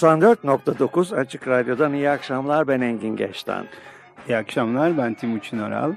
94.9 0.00 1.16
Açık 1.16 1.48
Radyo'dan 1.48 1.92
iyi 1.92 2.10
akşamlar 2.10 2.68
ben 2.68 2.80
Engin 2.80 3.16
Geçtan. 3.16 3.66
İyi 4.28 4.36
akşamlar 4.36 4.98
ben 4.98 5.14
Timuçin 5.14 5.58
Oral 5.58 5.92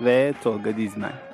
ve 0.00 0.34
Tolga 0.42 0.76
Dizmen. 0.76 1.33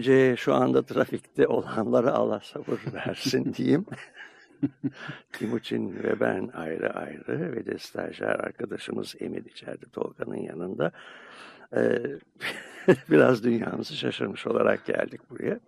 Önce 0.00 0.36
şu 0.36 0.54
anda 0.54 0.82
trafikte 0.82 1.46
olanlara 1.46 2.12
Allah 2.12 2.40
sabır 2.40 2.78
versin 2.92 3.54
diyeyim. 3.54 3.86
Timuçin 5.32 6.02
ve 6.02 6.20
ben 6.20 6.50
ayrı 6.54 6.94
ayrı 6.94 7.52
ve 7.52 7.66
de 7.66 7.78
stajyer 7.78 8.40
arkadaşımız 8.40 9.14
Emir 9.20 9.44
içeride 9.44 9.86
Tolga'nın 9.92 10.36
yanında. 10.36 10.92
Ee, 11.76 12.02
biraz 13.10 13.44
dünyamızı 13.44 13.96
şaşırmış 13.96 14.46
olarak 14.46 14.86
geldik 14.86 15.20
buraya. 15.30 15.60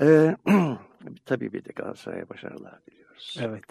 Ee, 0.00 0.36
tabii 1.24 1.52
bir 1.52 1.64
de 1.64 1.70
Galatasaray'a 1.76 2.28
başarılar 2.28 2.78
diliyoruz. 2.86 3.36
Evet. 3.40 3.64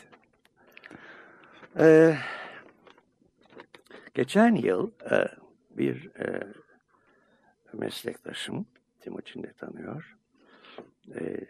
Ee, 1.79 2.17
geçen 4.13 4.55
yıl 4.55 4.91
e, 5.11 5.27
bir 5.77 6.09
e, 6.19 6.47
meslektaşım 7.73 8.65
Timuçin 8.99 9.43
de 9.43 9.53
tanıyor. 9.53 10.17
Ee, 11.15 11.47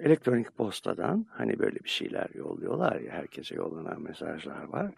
elektronik 0.00 0.56
postadan 0.56 1.26
hani 1.30 1.58
böyle 1.58 1.76
bir 1.84 1.88
şeyler 1.88 2.30
yolluyorlar 2.34 3.00
ya 3.00 3.12
herkese 3.12 3.54
yollanan 3.54 4.02
mesajlar 4.02 4.62
var. 4.62 4.94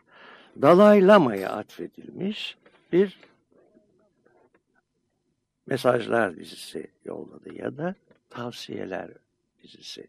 Dalai 0.63 1.07
Lama'ya 1.07 1.51
atfedilmiş 1.51 2.59
bir 2.93 3.21
mesajlar 5.67 6.37
dizisi 6.37 6.91
yolladı 7.05 7.55
ya 7.55 7.77
da 7.77 7.95
tavsiyeler 8.31 9.11
dizisi 9.63 10.09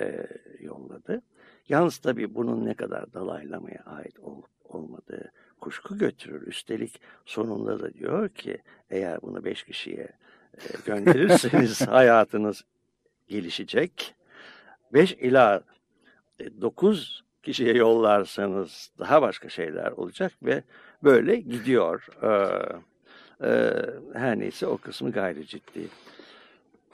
e, 0.00 0.26
yolladı. 0.60 1.22
Yalnız 1.68 1.98
tabii 1.98 2.34
bunun 2.34 2.66
ne 2.66 2.74
kadar 2.74 3.12
Dalai 3.12 3.50
Lama'ya 3.50 3.82
ait 3.86 4.18
olup 4.20 4.48
olmadığı 4.64 5.32
kuşku 5.60 5.98
götürür. 5.98 6.46
Üstelik 6.46 7.00
sonunda 7.24 7.80
da 7.80 7.94
diyor 7.94 8.28
ki 8.28 8.58
eğer 8.90 9.22
bunu 9.22 9.44
beş 9.44 9.62
kişiye 9.62 10.08
e, 10.54 10.64
gönderirseniz 10.86 11.80
hayatınız 11.88 12.64
gelişecek. 13.28 14.14
Beş 14.92 15.12
ila 15.12 15.62
e, 16.40 16.60
dokuz 16.60 17.24
kişiye 17.42 17.74
yollarsanız 17.74 18.90
daha 18.98 19.22
başka 19.22 19.48
şeyler 19.48 19.90
olacak 19.90 20.32
ve 20.42 20.62
böyle 21.02 21.36
gidiyor. 21.36 22.06
Ee, 22.22 22.28
e, 23.48 23.72
her 24.14 24.38
neyse 24.38 24.66
o 24.66 24.78
kısmı 24.78 25.12
gayri 25.12 25.46
ciddi. 25.46 25.88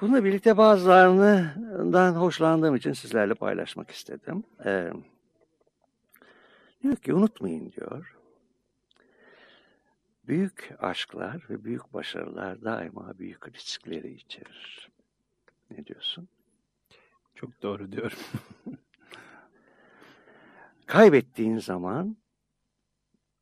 Bununla 0.00 0.24
birlikte 0.24 0.56
bazılarından 0.56 2.12
hoşlandığım 2.12 2.76
için 2.76 2.92
sizlerle 2.92 3.34
paylaşmak 3.34 3.90
istedim. 3.90 4.44
Ee, 4.64 4.90
diyor 6.82 6.96
ki 6.96 7.14
unutmayın 7.14 7.72
diyor. 7.72 8.16
Büyük 10.26 10.74
aşklar 10.78 11.46
ve 11.50 11.64
büyük 11.64 11.92
başarılar 11.92 12.62
daima 12.62 13.18
büyük 13.18 13.48
riskleri 13.48 14.12
içerir. 14.14 14.90
Ne 15.70 15.86
diyorsun? 15.86 16.28
Çok 17.34 17.62
doğru 17.62 17.92
diyorum. 17.92 18.18
Kaybettiğin 20.86 21.58
zaman 21.58 22.16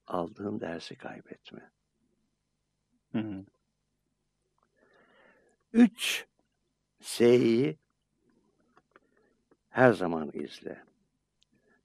aldığın 0.07 0.61
dersi 0.61 0.97
kaybetme. 0.97 1.71
Hı 3.13 3.19
hı. 3.19 3.45
Üç 5.73 6.27
S'yi 7.01 7.79
her 9.69 9.93
zaman 9.93 10.31
izle. 10.35 10.85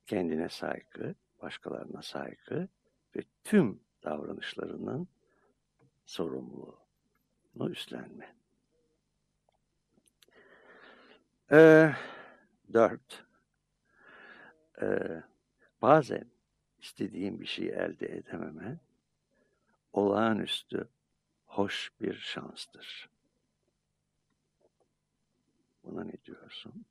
Kendine 0.05 0.49
saygı, 0.49 1.15
başkalarına 1.41 2.01
saygı 2.01 2.67
ve 3.15 3.21
tüm 3.43 3.84
davranışlarının 4.05 5.07
sorumluluğunu 6.05 7.69
üstlenme. 7.69 8.35
Ee, 11.51 11.95
dört. 12.73 13.25
Ee, 14.81 15.23
bazen 15.81 16.25
istediğin 16.79 17.39
bir 17.39 17.45
şeyi 17.45 17.69
elde 17.69 18.17
edememe 18.17 18.79
olağanüstü 19.93 20.89
hoş 21.45 21.91
bir 22.01 22.13
şanstır. 22.13 23.09
Buna 25.83 26.03
ne 26.03 26.13
diyorsun? 26.25 26.85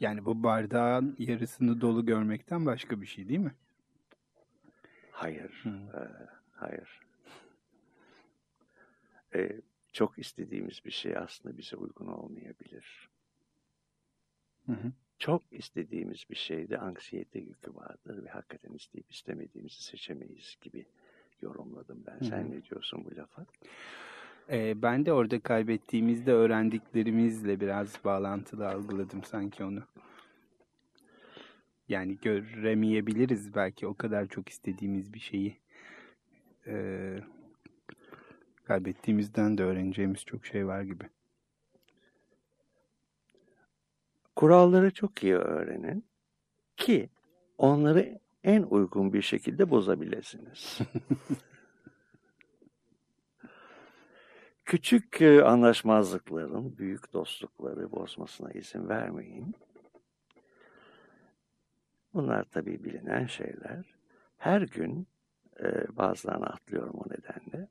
Yani 0.00 0.24
bu 0.24 0.42
bardağın 0.42 1.16
yarısını 1.18 1.80
dolu 1.80 2.06
görmekten 2.06 2.66
başka 2.66 3.00
bir 3.00 3.06
şey 3.06 3.28
değil 3.28 3.40
mi? 3.40 3.54
Hayır, 5.12 5.64
e, 5.94 6.00
hayır. 6.52 7.00
E, 9.34 9.60
çok 9.92 10.18
istediğimiz 10.18 10.84
bir 10.84 10.90
şey 10.90 11.16
aslında 11.16 11.58
bize 11.58 11.76
uygun 11.76 12.06
olmayabilir. 12.06 13.08
Hı 14.66 14.72
hı. 14.72 14.92
Çok 15.18 15.42
istediğimiz 15.50 16.24
bir 16.30 16.36
şeyde 16.36 16.78
anksiyete 16.78 17.38
yükü 17.38 17.74
vardır 17.74 18.24
ve 18.24 18.28
hakikaten 18.28 18.74
isteyip 18.74 19.10
istemediğimizi 19.10 19.82
seçemeyiz 19.82 20.56
gibi 20.60 20.86
yorumladım 21.42 22.04
ben. 22.06 22.18
Sen 22.28 22.38
Hı 22.38 22.46
hı. 22.46 22.50
ne 22.50 22.64
diyorsun 22.64 23.04
bu 23.04 23.16
lafa? 23.16 23.46
Ee, 24.50 24.82
ben 24.82 25.06
de 25.06 25.12
orada 25.12 25.40
kaybettiğimizde 25.40 26.32
öğrendiklerimizle 26.32 27.60
biraz 27.60 28.04
bağlantılı 28.04 28.68
algıladım 28.68 29.24
sanki 29.24 29.64
onu. 29.64 29.82
Yani 31.92 32.18
göremeyebiliriz 32.22 33.54
belki 33.54 33.86
o 33.86 33.94
kadar 33.94 34.26
çok 34.26 34.48
istediğimiz 34.48 35.14
bir 35.14 35.20
şeyi. 35.20 35.56
Ee, 36.66 37.18
kaybettiğimizden 38.64 39.58
de 39.58 39.62
öğreneceğimiz 39.62 40.24
çok 40.24 40.46
şey 40.46 40.66
var 40.66 40.82
gibi. 40.82 41.04
Kuralları 44.36 44.90
çok 44.90 45.22
iyi 45.24 45.34
öğrenin 45.34 46.04
ki 46.76 47.08
onları 47.58 48.20
en 48.44 48.62
uygun 48.62 49.12
bir 49.12 49.22
şekilde 49.22 49.70
bozabilirsiniz. 49.70 50.78
küçük 54.64 55.20
e, 55.22 55.44
anlaşmazlıkların 55.44 56.78
büyük 56.78 57.12
dostlukları 57.12 57.92
bozmasına 57.92 58.50
izin 58.50 58.88
vermeyin. 58.88 59.54
Bunlar 62.14 62.44
tabii 62.44 62.84
bilinen 62.84 63.26
şeyler. 63.26 63.94
Her 64.38 64.62
gün, 64.62 65.06
e, 65.60 65.96
bazılarını 65.96 66.46
atlıyorum 66.46 66.94
o 66.94 67.04
nedenle, 67.10 67.68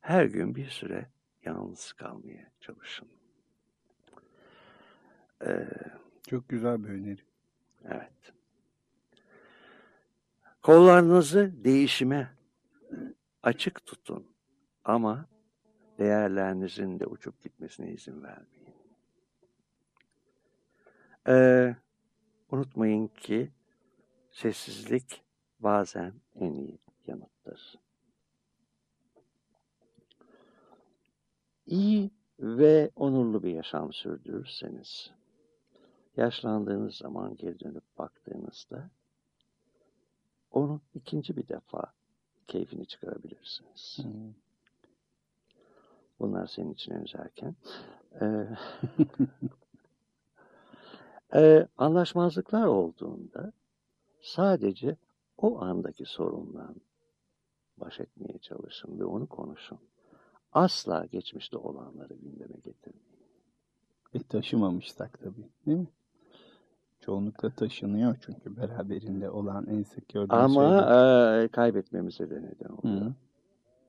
her 0.00 0.24
gün 0.24 0.54
bir 0.54 0.66
süre 0.68 1.06
yalnız 1.44 1.92
kalmaya 1.92 2.50
çalışın. 2.60 3.08
E, 5.46 5.68
Çok 6.26 6.48
güzel 6.48 6.84
bir 6.84 6.88
öneri. 6.88 7.20
evet. 7.84 8.32
Kollarınızı 10.62 11.64
değişime 11.64 12.30
açık 13.42 13.86
tutun 13.86 14.26
ama 14.84 15.26
değerlerinizin 15.98 17.00
de 17.00 17.06
uçup 17.06 17.42
gitmesine 17.42 17.92
izin 17.92 18.22
vermeyin. 18.22 18.74
Ee, 21.28 21.76
unutmayın 22.50 23.06
ki 23.08 23.50
sessizlik 24.32 25.22
bazen 25.60 26.12
en 26.34 26.52
iyi 26.52 26.78
yanıttır. 27.06 27.78
İyi 31.66 32.10
ve 32.38 32.90
onurlu 32.96 33.42
bir 33.42 33.52
yaşam 33.52 33.92
sürdürürseniz, 33.92 35.10
yaşlandığınız 36.16 36.94
zaman 36.94 37.36
geri 37.36 37.60
dönüp 37.60 37.98
baktığınızda 37.98 38.90
onu 40.50 40.80
ikinci 40.94 41.36
bir 41.36 41.48
defa 41.48 41.92
keyfini 42.46 42.86
çıkarabilirsiniz. 42.86 43.98
Hmm. 44.02 44.34
Bunlar 46.20 46.46
senin 46.46 46.72
için 46.72 46.92
özerken. 46.92 47.56
Ee, 48.20 48.46
e, 51.34 51.68
anlaşmazlıklar 51.78 52.66
olduğunda 52.66 53.52
sadece 54.22 54.96
o 55.38 55.62
andaki 55.62 56.04
sorunla 56.04 56.74
baş 57.76 58.00
etmeye 58.00 58.38
çalışın 58.38 58.98
ve 58.98 59.04
onu 59.04 59.26
konuşun. 59.26 59.78
Asla 60.52 61.06
geçmişte 61.06 61.56
olanları 61.56 62.14
gündeme 62.14 62.56
getirmeyin. 62.64 63.12
E 64.14 64.22
taşımamışsak 64.22 65.18
tabii 65.22 65.48
değil 65.66 65.78
mi? 65.78 65.86
Çoğunlukla 67.00 67.50
taşınıyor 67.50 68.16
çünkü 68.26 68.56
beraberinde 68.56 69.30
olan 69.30 69.66
en 69.66 69.82
sık 69.82 70.08
gördüğümüz 70.08 70.44
Ama 70.44 70.62
şeyler. 70.62 71.42
e, 71.42 71.48
kaybetmemize 71.48 72.30
de 72.30 72.42
neden 72.42 72.68
oluyor. 72.68 73.06
Hı. 73.06 73.14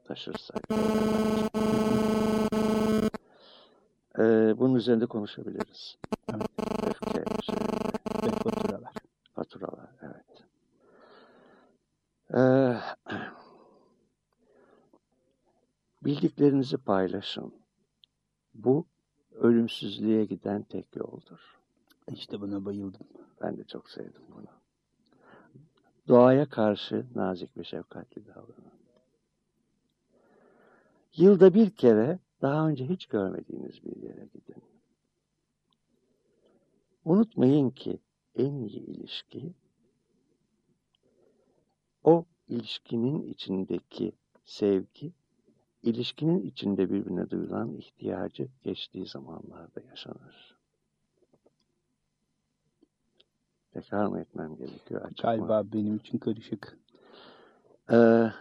Taşırsak. 0.04 0.62
E, 4.20 4.24
bunun 4.60 4.76
üzerinde 4.76 5.06
konuşabiliriz. 5.06 5.98
Evet. 6.34 6.48
Öfke 6.88 7.24
üzerinde. 7.42 7.74
Ve 8.24 8.30
faturalar. 8.30 8.94
Faturalar, 9.36 9.90
evet. 10.02 10.44
Ee, 12.36 12.76
bildiklerinizi 16.06 16.78
paylaşın. 16.78 17.54
Bu 18.54 18.88
ölümsüzlüğe 19.32 20.26
giden 20.26 20.64
tek 20.64 20.96
yoldur. 20.96 21.60
İşte 22.12 22.42
buna 22.42 22.66
bayıldım. 22.66 23.08
Ben 23.42 23.58
de 23.58 23.64
çok 23.64 23.90
sevdim 23.90 24.22
bunu. 24.36 24.48
Doğaya 26.08 26.50
karşı 26.50 27.06
nazik 27.16 27.58
ve 27.58 27.64
şefkatli 27.64 28.28
davranın. 28.28 28.74
Yılda 31.16 31.54
bir 31.54 31.70
kere 31.70 32.20
daha 32.42 32.68
önce 32.68 32.90
hiç 32.90 33.06
görmediğiniz 33.06 33.84
bir 33.84 33.96
yere 33.96 34.26
gidin. 34.26 34.64
Unutmayın 37.06 37.70
ki 37.70 38.00
en 38.36 38.56
iyi 38.56 38.80
ilişki 38.80 39.54
o 42.04 42.26
ilişkinin 42.48 43.22
içindeki 43.22 44.14
sevgi, 44.44 45.14
ilişkinin 45.84 46.42
içinde 46.42 46.90
birbirine 46.90 47.30
duyulan 47.30 47.74
ihtiyacı 47.78 48.48
geçtiği 48.64 49.06
zamanlarda 49.06 49.82
yaşanır. 49.90 50.58
Tekrar 53.74 54.06
mı 54.06 54.20
etmem 54.20 54.56
gerekiyor? 54.56 55.02
Açık 55.02 55.26
mı? 55.26 55.32
Galiba 55.32 55.64
benim 55.74 55.96
için 55.96 56.18
karışık. 56.18 56.78
Ee, 57.92 58.32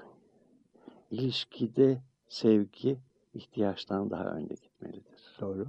ilişkide 1.10 2.02
sevgi 2.28 2.98
ihtiyaçtan 3.34 4.10
daha 4.10 4.24
önde 4.24 4.54
gitmelidir. 4.54 5.36
Doğru. 5.40 5.66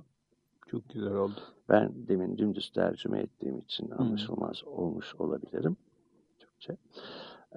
Çok 0.68 0.90
güzel 0.90 1.14
oldu. 1.14 1.40
Ben 1.70 2.08
demin 2.08 2.38
dümdüz 2.38 2.72
tercüme 2.72 3.20
ettiğim 3.20 3.60
için 3.60 3.92
anlaşılmaz 3.92 4.64
olmuş 4.64 5.16
olabilirim. 5.16 5.78
Türkçe. 6.40 6.78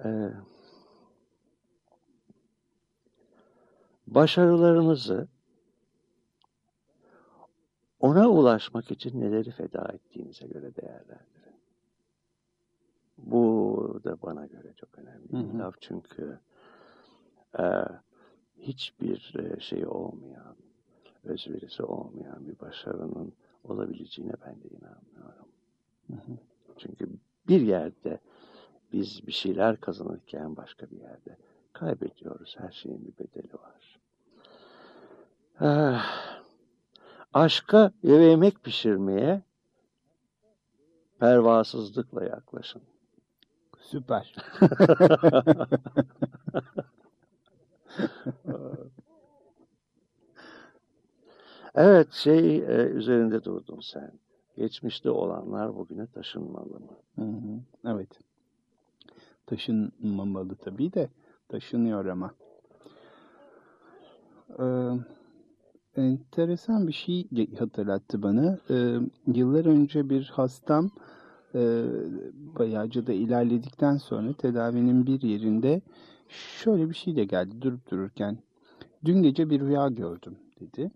Ee, 0.05 0.31
başarılarınızı 4.07 5.27
ona 7.99 8.29
ulaşmak 8.29 8.91
için 8.91 9.21
neleri 9.21 9.51
feda 9.51 9.91
ettiğinize 9.93 10.47
göre 10.47 10.75
değerlendirin. 10.75 11.55
Bu 13.17 14.01
da 14.03 14.21
bana 14.21 14.45
göre 14.45 14.73
çok 14.73 14.97
önemli 14.99 15.29
bir 15.29 15.37
Hı 15.37 15.57
hı. 15.57 15.59
laf 15.59 15.75
çünkü 15.81 16.39
e, 17.59 17.63
hiçbir 18.57 19.33
şey 19.59 19.87
olmayan, 19.87 20.55
özverisi 21.23 21.83
olmayan 21.83 22.47
bir 22.47 22.59
başarının 22.59 23.33
olabileceğine 23.63 24.33
ben 24.45 24.55
de 24.63 24.67
inanmıyorum. 24.67 25.47
Hı 26.07 26.13
hı. 26.13 26.37
Çünkü 26.77 27.09
bir 27.47 27.61
yerde 27.61 28.19
biz 28.93 29.27
bir 29.27 29.31
şeyler 29.31 29.81
kazanırken 29.81 30.55
başka 30.55 30.91
bir 30.91 30.97
yerde 30.97 31.37
kaybediyoruz. 31.73 32.55
Her 32.59 32.71
şeyin 32.71 33.05
bir 33.05 33.17
bedeli 33.25 33.53
var. 33.53 33.96
Ah, 35.59 36.05
aşka 37.33 37.91
ve 38.03 38.25
yemek 38.25 38.63
pişirmeye 38.63 39.41
pervasızlıkla 41.19 42.23
yaklaşın. 42.23 42.81
Süper. 43.79 44.35
Evet 51.75 52.11
şey 52.13 52.57
e, 52.57 52.89
üzerinde 52.89 53.43
durdun 53.43 53.79
sen. 53.79 54.11
Geçmişte 54.55 55.09
olanlar 55.09 55.75
bugüne 55.75 56.07
taşınmalı 56.07 56.79
mı? 56.79 56.95
Hı 57.15 57.21
hı. 57.21 57.59
Evet. 57.85 58.09
Taşınmamalı 59.45 60.55
tabii 60.55 60.93
de 60.93 61.09
taşınıyor 61.49 62.05
ama. 62.05 62.33
Ee, 64.59 64.63
enteresan 65.97 66.87
bir 66.87 66.93
şey 66.93 67.27
hatırlattı 67.59 68.23
bana. 68.23 68.59
Ee, 68.69 68.97
yıllar 69.27 69.65
önce 69.65 70.09
bir 70.09 70.31
hastam 70.33 70.91
e, 71.55 71.83
bayağıca 72.59 73.07
da 73.07 73.13
ilerledikten 73.13 73.97
sonra 73.97 74.33
tedavinin 74.33 75.07
bir 75.07 75.21
yerinde 75.21 75.81
şöyle 76.29 76.89
bir 76.89 76.95
şey 76.95 77.15
de 77.15 77.25
geldi 77.25 77.61
durup 77.61 77.91
dururken. 77.91 78.37
Dün 79.05 79.23
gece 79.23 79.49
bir 79.49 79.59
rüya 79.61 79.87
gördüm 79.87 80.37
dedi. 80.59 80.91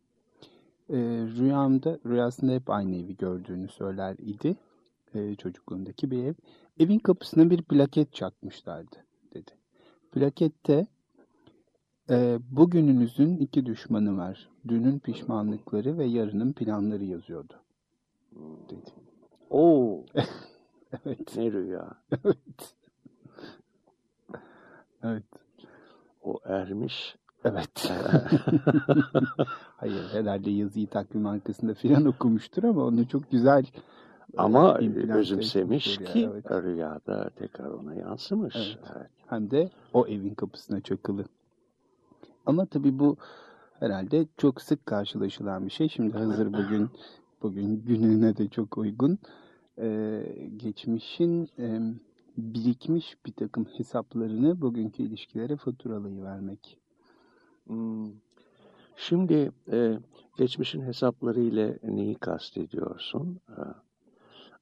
Ee, 0.90 0.98
rüyamda, 1.38 2.00
rüyasında 2.06 2.52
hep 2.52 2.70
aynı 2.70 2.96
evi 2.96 3.18
gördüğünü 3.18 3.68
söyler 3.68 4.16
idi. 4.20 4.56
Ee, 5.16 5.36
çocukluğundaki 5.36 6.12
bir 6.12 6.24
ev. 6.24 6.34
Evin 6.80 7.00
kapısına 7.00 7.50
bir 7.50 7.62
plaket 7.62 8.14
çakmışlardı 8.14 8.96
dedi. 9.34 9.52
Plakette 10.12 10.88
e, 12.10 12.40
bugününüzün 12.52 13.38
iki 13.38 13.66
düşmanı 13.66 14.18
var. 14.18 14.51
Dünün 14.68 15.00
pişmanlıkları 15.00 15.98
ve 15.98 16.06
yarının 16.06 16.54
planları 16.54 17.04
yazıyordu 17.04 17.54
dedi. 18.70 18.92
Oo, 19.50 20.04
Evet. 21.06 21.38
ne 21.38 21.52
rüya. 21.52 21.88
Evet. 22.26 22.76
Evet. 25.04 25.24
O 26.24 26.40
ermiş. 26.46 27.16
Evet. 27.44 27.92
Hayır 29.78 30.10
herhalde 30.12 30.52
yazıyı 30.52 30.88
takvim 30.88 31.26
arkasında 31.26 31.74
filan 31.74 32.06
okumuştur 32.06 32.64
ama 32.64 32.84
onu 32.86 33.08
çok 33.08 33.32
güzel 33.32 33.64
e, 34.34 34.38
Ama 34.38 34.78
özümsemiş 35.10 35.98
ki 35.98 36.20
ya, 36.20 36.32
evet. 36.34 36.52
rüyada 36.52 37.30
tekrar 37.36 37.70
ona 37.70 37.96
yansımış. 37.96 38.56
Evet. 38.58 38.78
Evet. 38.96 39.10
Hem 39.28 39.52
de 39.52 39.70
o 39.94 40.08
evin 40.08 40.34
kapısına 40.34 40.82
çakılı. 40.82 41.26
Ama 42.46 42.66
tabii 42.66 43.00
bu 43.00 43.18
herhalde 43.82 44.28
çok 44.38 44.62
sık 44.62 44.86
karşılaşılan 44.86 45.66
bir 45.66 45.72
şey. 45.72 45.90
Şimdi 45.90 46.18
hazır 46.18 46.54
bugün 46.54 46.90
bugün 47.42 47.86
gününe 47.86 48.38
de 48.38 48.48
çok 48.48 48.78
uygun. 48.78 49.20
Ee, 49.78 50.24
geçmişin 50.58 51.50
e, 51.60 51.80
birikmiş 52.38 53.18
bir 53.26 53.34
takım 53.34 53.66
hesaplarını 53.66 54.62
bugünkü 54.62 55.04
ilişkilere 55.04 55.56
faturalayıvermek. 55.56 56.78
Hmm. 57.68 58.12
Şimdi 58.96 59.52
e, 59.72 59.98
geçmişin 60.38 60.82
hesapları 60.82 61.40
ile 61.40 61.80
neyi 61.84 62.16
kastediyorsun? 62.16 63.40
E, 63.50 63.62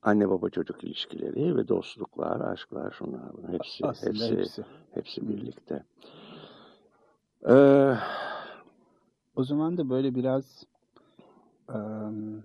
anne 0.02 0.30
baba 0.30 0.50
çocuk 0.50 0.84
ilişkileri 0.84 1.56
ve 1.56 1.68
dostluklar, 1.68 2.42
aşklar, 2.42 2.92
şunlar, 2.92 3.32
hepsi, 3.52 3.88
Aslında 3.88 4.26
hepsi, 4.26 4.38
hepsi. 4.38 4.64
hepsi 4.94 5.30
birlikte. 5.30 5.84
Ee, 7.50 7.96
O 9.40 9.44
zaman 9.44 9.78
da 9.78 9.90
böyle 9.90 10.16
biraz 10.16 10.64
em, 11.70 12.44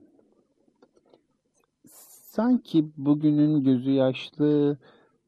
sanki 2.30 2.90
bugünün 2.96 3.64
gözü 3.64 3.90
yaşlı 3.90 4.78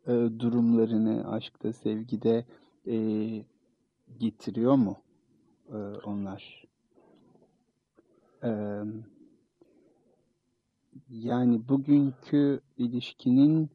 e, 0.07 0.13
durumlarını 0.39 1.31
aşkta, 1.31 1.73
sevgide 1.73 2.45
e, 2.87 2.97
getiriyor 4.19 4.75
mu 4.75 4.97
e, 5.73 5.77
onlar? 6.05 6.65
Em, 8.43 9.05
yani 11.11 11.69
bugünkü 11.69 12.61
ilişkinin 12.79 13.71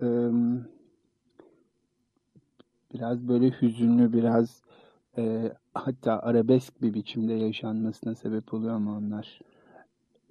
em, 0.00 0.68
biraz 2.94 3.28
böyle 3.28 3.50
hüzünlü, 3.50 4.12
biraz 4.12 4.62
e, 5.18 5.52
hatta 5.84 6.18
arabesk 6.22 6.82
bir 6.82 6.94
biçimde 6.94 7.32
yaşanmasına 7.32 8.14
sebep 8.14 8.54
oluyor 8.54 8.78
mu 8.78 8.96
onlar? 8.96 9.40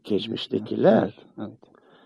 geçmiştekiler, 0.03 1.01
Evet, 1.03 1.13
evet. 1.39 1.59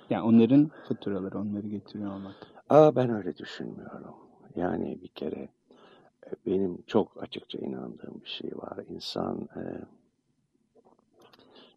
Yani 0.09 0.23
onların 0.23 0.71
faturaları, 0.87 1.39
onları 1.39 1.67
getiriyor 1.67 2.11
olmak. 2.11 2.35
aa 2.69 2.95
ben 2.95 3.09
öyle 3.09 3.37
düşünmüyorum. 3.37 4.15
Yani 4.55 4.99
bir 5.01 5.07
kere 5.07 5.49
e, 6.27 6.29
benim 6.45 6.81
çok 6.87 7.23
açıkça 7.23 7.57
inandığım 7.59 8.21
bir 8.23 8.29
şey 8.29 8.51
var. 8.57 8.79
İnsan 8.89 9.49
e, 9.55 9.61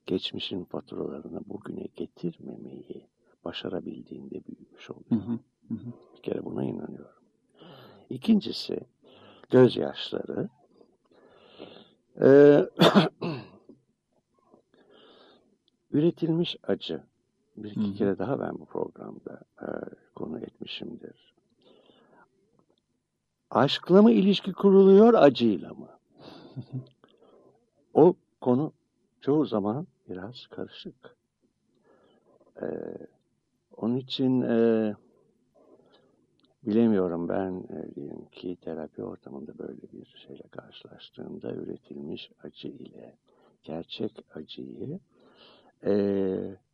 geçmişin 0.06 0.64
faturalarını 0.64 1.40
bugüne 1.46 1.86
getirmemeyi 1.96 3.06
başarabildiğinde 3.44 4.42
büyümüş 4.46 4.90
oluyor. 4.90 5.10
Hı 5.10 5.30
hı, 5.30 5.38
hı 5.68 5.74
hı. 5.74 5.92
Bir 6.16 6.22
kere 6.22 6.44
buna 6.44 6.64
inanıyorum. 6.64 7.22
İkincisi 8.10 8.80
gözyaşları. 9.50 10.48
Ee, 12.22 12.68
üretilmiş 15.92 16.56
acı. 16.62 17.02
Bir 17.56 17.70
iki 17.70 17.90
Hı 17.90 17.94
kere 17.94 18.18
daha 18.18 18.40
ben 18.40 18.58
bu 18.58 18.64
programda 18.64 19.40
e, 19.62 19.66
konu 20.14 20.38
etmişimdir. 20.38 21.34
Aşkla 23.50 24.02
mı 24.02 24.12
ilişki 24.12 24.52
kuruluyor, 24.52 25.14
acıyla 25.14 25.74
mı? 25.74 25.88
O 27.94 28.14
konu 28.40 28.72
çoğu 29.20 29.46
zaman 29.46 29.86
biraz 30.08 30.46
karışık. 30.46 31.16
Ee, 32.62 32.66
onun 33.76 33.96
için 33.96 34.40
e, 34.42 34.94
bilemiyorum 36.62 37.28
ben 37.28 37.52
e, 37.52 37.94
diyelim 37.94 38.24
ki 38.32 38.56
terapi 38.56 39.02
ortamında 39.02 39.58
böyle 39.58 39.82
bir 39.92 40.24
şeyle 40.26 40.42
karşılaştığımda 40.50 41.52
üretilmiş 41.52 42.30
acı 42.42 42.68
ile 42.68 43.16
gerçek 43.62 44.24
acıyı 44.34 45.00
e, 45.84 45.92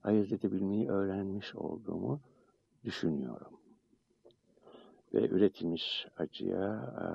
ayırt 0.05 0.33
edebilmeyi 0.33 0.91
öğrenmiş 0.91 1.55
olduğumu 1.55 2.21
düşünüyorum. 2.85 3.61
Ve 5.15 5.29
üretilmiş 5.29 6.07
acıya 6.17 6.95
e, 7.01 7.07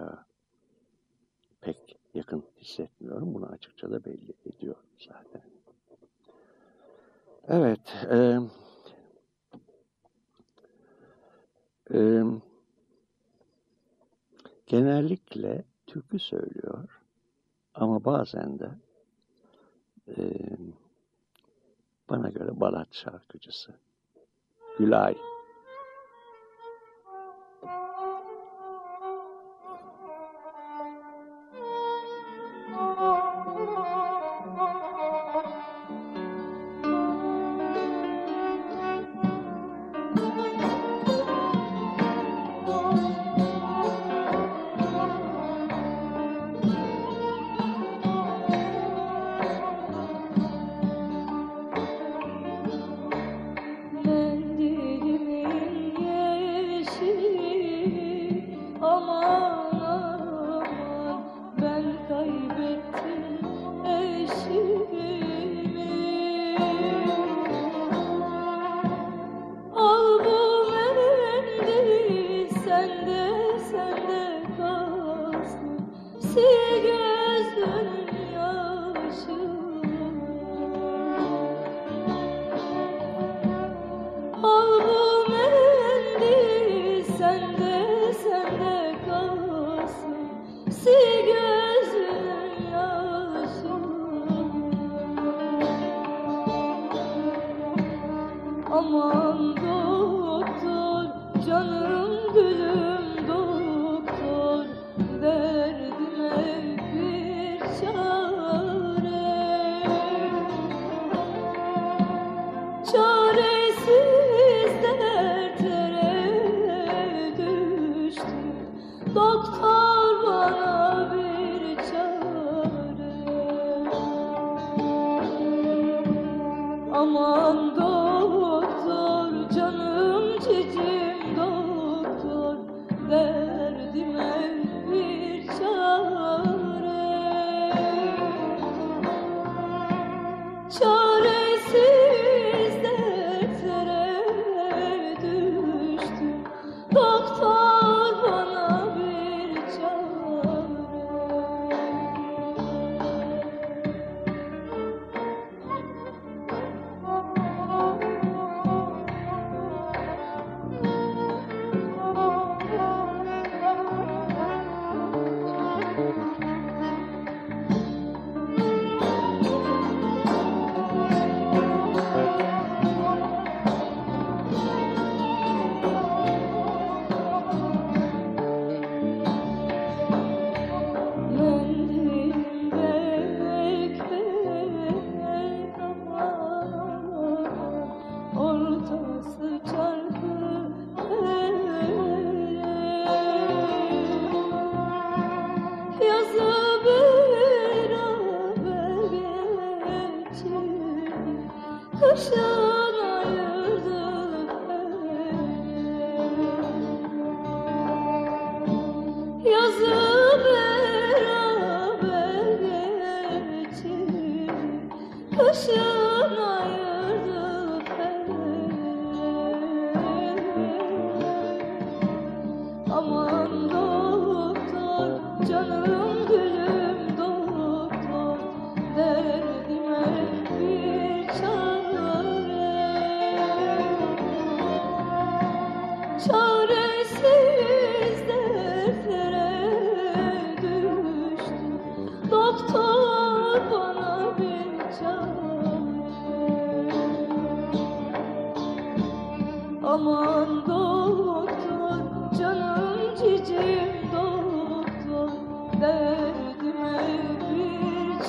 pek 1.62 2.00
yakın 2.14 2.44
hissetmiyorum. 2.58 3.34
Bunu 3.34 3.46
açıkça 3.46 3.92
da 3.92 4.06
belli 4.06 4.34
ediyorum 4.46 4.86
zaten. 5.08 5.42
Evet. 7.48 8.06
E, 8.12 8.40
e, 11.94 12.24
genellikle 14.74 15.64
türkü 15.88 16.20
söylüyor 16.20 17.02
ama 17.74 18.06
bazen 18.06 18.60
de 18.60 18.70
e, 20.08 20.16
bana 22.10 22.30
göre 22.30 22.60
balat 22.60 22.88
şarkıcısı. 22.92 23.74
Gülay. 24.78 25.16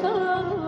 Bir 0.02 0.63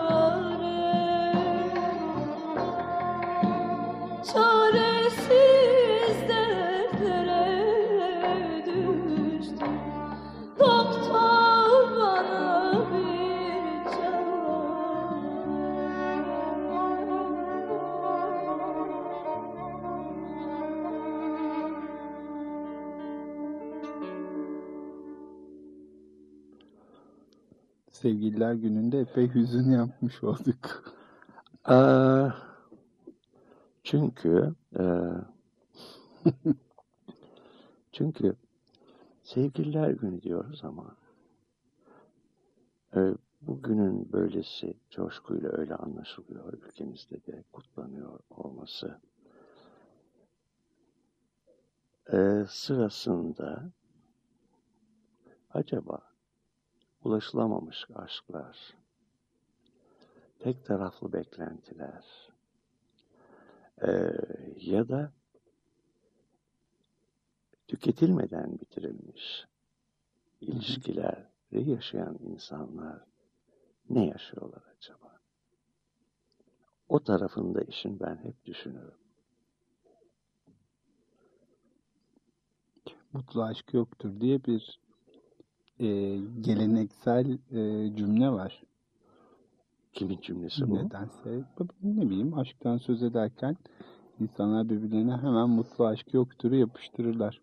Sevgililer 28.06 28.54
gününde 28.54 29.00
epey 29.00 29.34
hüzün 29.34 29.70
yapmış 29.70 30.24
olduk. 30.24 30.94
Aa, 31.64 32.30
çünkü 33.84 34.54
e, 34.78 34.84
çünkü 37.92 38.36
sevgililer 39.22 39.90
günü 39.90 40.22
diyoruz 40.22 40.60
ama 40.64 40.96
e, 42.96 43.14
bugünün 43.40 44.12
böylesi 44.12 44.74
coşkuyla 44.90 45.50
öyle 45.52 45.74
anlaşılıyor 45.74 46.52
ülkemizde 46.52 47.26
de 47.26 47.44
kutlanıyor 47.52 48.18
olması 48.30 49.00
e, 52.12 52.44
sırasında 52.48 53.70
acaba 55.50 56.15
ulaşılamamış 57.06 57.86
aşklar, 57.94 58.74
tek 60.38 60.64
taraflı 60.64 61.12
beklentiler 61.12 62.04
e, 63.82 63.90
ya 64.56 64.88
da 64.88 65.12
tüketilmeden 67.68 68.60
bitirilmiş 68.60 69.46
ilişkileri 70.40 71.26
yaşayan 71.70 72.18
insanlar 72.20 73.04
ne 73.90 74.06
yaşıyorlar 74.06 74.62
acaba? 74.76 75.20
O 76.88 77.02
tarafında 77.02 77.62
işin 77.62 78.00
ben 78.00 78.16
hep 78.16 78.44
düşünürüm. 78.44 78.98
Mutlu 83.12 83.42
aşk 83.42 83.74
yoktur 83.74 84.20
diye 84.20 84.44
bir 84.44 84.85
e, 85.80 86.18
geleneksel 86.40 87.38
e, 87.50 87.96
cümle 87.96 88.30
var. 88.30 88.62
Kimin 89.92 90.20
cümlesi 90.20 90.70
bu? 90.70 90.74
Nedense 90.74 91.44
ne 91.82 92.10
bileyim 92.10 92.34
aşktan 92.34 92.78
söz 92.78 93.02
ederken 93.02 93.56
insanlar 94.20 94.68
birbirlerine 94.68 95.16
hemen 95.16 95.50
mutlu 95.50 95.86
aşk 95.86 96.14
yoktur'u 96.14 96.54
yapıştırırlar. 96.54 97.40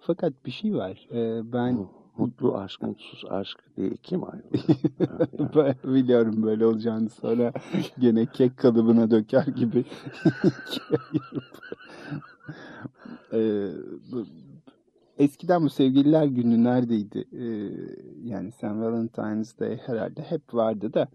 Fakat 0.00 0.32
bir 0.46 0.50
şey 0.50 0.74
var. 0.74 1.08
E, 1.12 1.52
ben 1.52 1.88
Mutlu 2.18 2.56
aşk, 2.56 2.82
mutsuz 2.82 3.24
aşk 3.30 3.58
diye 3.76 3.88
iki 3.88 4.16
mi 4.16 4.24
ayrılıyor? 4.26 5.84
Biliyorum 5.94 6.42
böyle 6.42 6.66
olacağını 6.66 7.08
sonra 7.10 7.52
gene 7.98 8.26
kek 8.26 8.56
kalıbına 8.56 9.10
döker 9.10 9.46
gibi 9.46 9.78
ikiye. 10.44 10.98
Ee, 13.32 13.70
bu- 14.12 14.26
eskiden 15.18 15.64
bu 15.64 15.70
sevgililer 15.70 16.24
günü 16.24 16.64
neredeydi? 16.64 17.24
Ee, 17.32 17.70
yani 18.24 18.52
St. 18.52 18.64
Valentine's 18.64 19.58
Day 19.58 19.76
herhalde 19.86 20.22
hep 20.22 20.54
vardı 20.54 20.94
da 20.94 21.08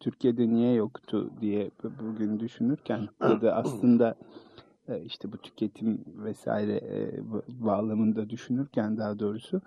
Türkiye'de 0.00 0.48
niye 0.48 0.74
yoktu 0.74 1.30
diye 1.40 1.70
bu- 1.82 1.92
bugün 2.06 2.40
düşünürken 2.40 3.08
ya 3.20 3.40
da 3.42 3.54
aslında 3.56 4.14
e, 4.88 5.00
işte 5.02 5.32
bu 5.32 5.38
tüketim 5.38 6.04
vesaire 6.06 6.76
e, 6.76 7.20
bağlamında 7.48 8.30
düşünürken 8.30 8.96
daha 8.96 9.18
doğrusu 9.18 9.60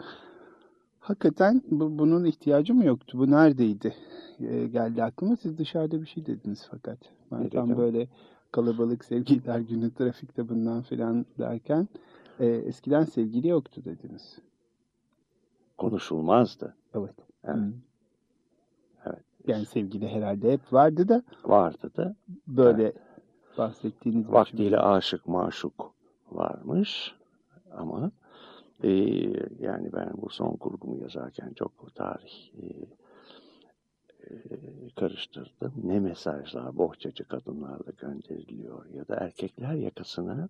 Hakikaten 0.99 1.61
bu, 1.71 1.99
bunun 1.99 2.25
ihtiyacı 2.25 2.73
mı 2.73 2.85
yoktu? 2.85 3.17
Bu 3.19 3.31
neredeydi? 3.31 3.93
Ee, 4.39 4.67
geldi 4.67 5.03
aklıma. 5.03 5.35
Siz 5.35 5.57
dışarıda 5.57 6.01
bir 6.01 6.05
şey 6.07 6.25
dediniz 6.25 6.67
fakat. 6.71 6.97
Ben 7.31 7.49
tam 7.49 7.77
böyle 7.77 8.07
kalabalık 8.51 9.05
sevgililer 9.05 9.59
günü 9.59 9.93
trafikte 9.93 10.49
bundan 10.49 10.81
filan 10.81 11.25
derken 11.39 11.87
e, 12.39 12.45
eskiden 12.45 13.03
sevgili 13.03 13.47
yoktu 13.47 13.81
dediniz. 13.85 14.39
Konuşulmazdı. 15.77 16.75
Evet. 16.95 17.15
Evet. 17.43 17.57
Hı. 17.57 17.73
Evet. 19.05 19.23
Yani 19.47 19.65
sevgili 19.65 20.07
herhalde 20.07 20.51
hep 20.51 20.73
vardı 20.73 21.07
da 21.09 21.23
Vardı 21.45 21.91
da 21.97 22.15
böyle 22.47 22.93
bahsettiğiniz 23.57 24.23
biçim- 24.25 24.33
vaktiyle 24.33 24.79
aşık 24.79 25.27
maşuk 25.27 25.93
varmış 26.31 27.15
ama 27.71 28.11
e, 28.83 28.89
yani 29.59 29.93
ben 29.93 30.09
bu 30.21 30.29
son 30.29 30.55
kurgumu 30.55 31.01
yazarken 31.01 31.53
çok 31.53 31.95
tarih 31.95 32.51
e, 32.61 32.65
e, 34.29 34.35
karıştırdım. 34.95 35.73
Ne 35.83 35.99
mesajlar 35.99 36.77
bohçacı 36.77 37.23
kadınlarla 37.23 37.91
gönderiliyor 37.97 38.85
ya 38.93 39.07
da 39.07 39.15
erkekler 39.15 39.73
yakasına 39.73 40.49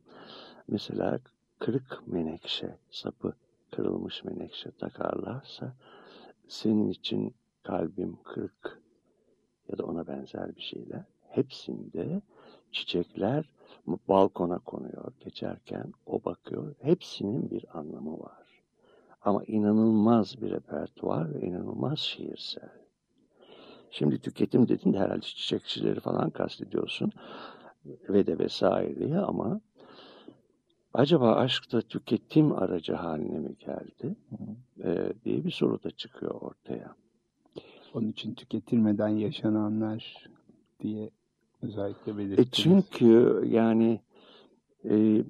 mesela 0.68 1.20
kırık 1.60 2.08
menekşe 2.08 2.78
sapı 2.92 3.34
kırılmış 3.72 4.24
menekşe 4.24 4.72
takarlarsa 4.72 5.76
senin 6.48 6.90
için 6.90 7.36
kalbim 7.64 8.18
kırık 8.24 8.82
ya 9.68 9.78
da 9.78 9.86
ona 9.86 10.08
benzer 10.08 10.56
bir 10.56 10.62
şeyler. 10.62 11.04
Hepsinde 11.30 12.22
çiçekler 12.72 13.50
balkona 14.08 14.60
konuyor 14.60 15.14
geçerken 15.20 15.94
o 16.06 16.24
bakıyor. 16.26 16.76
Hepsinin 16.82 17.50
bir 17.50 17.78
anlamı 17.78 18.20
var. 18.20 18.48
Ama 19.22 19.44
inanılmaz 19.44 20.42
bir 20.42 20.52
repertuar 20.52 21.34
ve 21.34 21.42
inanılmaz 21.42 22.00
şiirsel. 22.00 22.70
Şimdi 23.92 24.20
tüketim 24.20 24.68
dediğinde 24.68 25.00
herhalde 25.00 25.22
çiçekçileri 25.22 26.00
falan 26.00 26.30
kastediyorsun. 26.30 27.12
Ve 27.86 28.28
de 28.28 28.40
vesaireyi 28.40 29.18
ama 29.18 29.62
acaba 30.98 31.36
aşk 31.36 31.72
da 31.72 31.82
tüketim 31.82 32.52
aracı 32.52 32.94
haline 32.94 33.40
mi 33.40 33.56
geldi 33.60 34.16
Ee, 34.84 35.14
diye 35.26 35.46
bir 35.46 35.52
soru 35.52 35.84
da 35.84 35.92
çıkıyor 35.92 36.42
ortaya. 36.42 36.96
Onun 37.94 38.08
için 38.08 38.34
tüketilmeden 38.34 39.08
yaşananlar 39.08 40.30
diye 40.80 41.10
özellikle 41.62 42.12
E 42.12 42.18
belirttiniz. 42.18 42.52
çünkü 42.52 43.44
yani 43.48 44.02
e, 44.90 45.24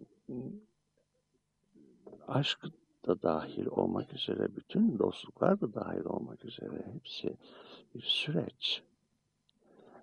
aşk 2.27 2.59
da 3.07 3.21
dahil 3.21 3.65
olmak 3.65 4.13
üzere 4.13 4.55
bütün 4.55 4.99
dostluklar 4.99 5.61
da 5.61 5.73
dahil 5.73 6.05
olmak 6.05 6.45
üzere 6.45 6.85
hepsi 6.93 7.33
bir 7.95 8.01
süreç. 8.01 8.83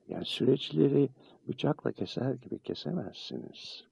Yani 0.08 0.24
süreçleri 0.24 1.08
bıçakla 1.48 1.92
keser 1.92 2.34
gibi 2.34 2.58
kesemezsiniz. 2.58 3.84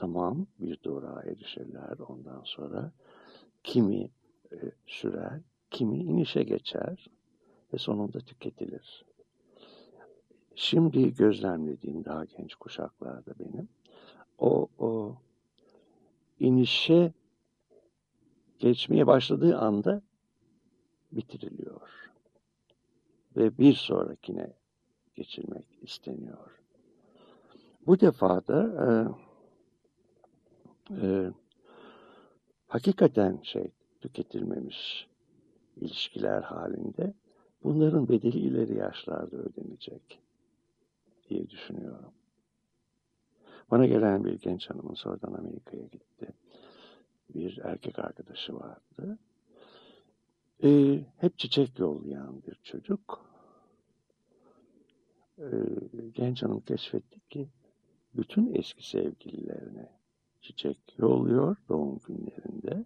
Tamam 0.00 0.46
bir 0.58 0.82
durağa 0.82 1.22
erişirler 1.22 1.98
ondan 2.08 2.42
sonra 2.44 2.92
kimi 3.64 4.10
e, 4.52 4.56
sürer, 4.86 5.40
kimi 5.70 5.98
inişe 5.98 6.42
geçer 6.42 7.06
ve 7.74 7.78
sonunda 7.78 8.20
tüketilir. 8.20 9.04
Şimdi 10.54 11.14
gözlemlediğim 11.14 12.04
daha 12.04 12.24
genç 12.24 12.54
kuşaklarda 12.54 13.34
benim 13.38 13.68
o, 14.38 14.68
o 14.78 15.16
inişe 16.38 17.12
geçmeye 18.58 19.06
başladığı 19.06 19.58
anda 19.58 20.02
bitiriliyor. 21.12 22.10
Ve 23.36 23.58
bir 23.58 23.74
sonrakine 23.74 24.52
geçilmek 25.14 25.66
isteniyor. 25.82 26.62
Bu 27.86 28.00
defa 28.00 28.46
da 28.46 28.62
e, 28.86 28.90
e, 30.90 31.32
hakikaten 32.68 33.40
şey 33.42 33.70
tüketilmemiş 34.00 35.08
ilişkiler 35.76 36.42
halinde 36.42 37.14
bunların 37.64 38.08
bedeli 38.08 38.38
ileri 38.38 38.74
yaşlarda 38.76 39.36
ödenecek 39.36 40.20
diye 41.28 41.50
düşünüyorum. 41.50 42.12
Bana 43.70 43.86
gelen 43.86 44.24
bir 44.24 44.40
genç 44.40 44.70
hanımın 44.70 44.94
sonradan 44.94 45.32
Amerika'ya 45.32 45.86
gitti. 45.86 46.32
Bir 47.34 47.58
erkek 47.58 47.98
arkadaşı 47.98 48.54
vardı. 48.54 49.18
Ee, 50.64 51.00
hep 51.16 51.38
çiçek 51.38 51.78
yollayan 51.78 52.42
bir 52.42 52.54
çocuk. 52.54 53.24
Ee, 55.38 55.44
genç 56.14 56.42
hanım 56.42 56.60
keşfetti 56.60 57.20
ki 57.30 57.48
bütün 58.14 58.54
eski 58.54 58.88
sevgililerine 58.88 59.99
çiçek 60.40 60.78
yolluyor 60.98 61.56
doğum 61.68 62.00
günlerinde 62.06 62.84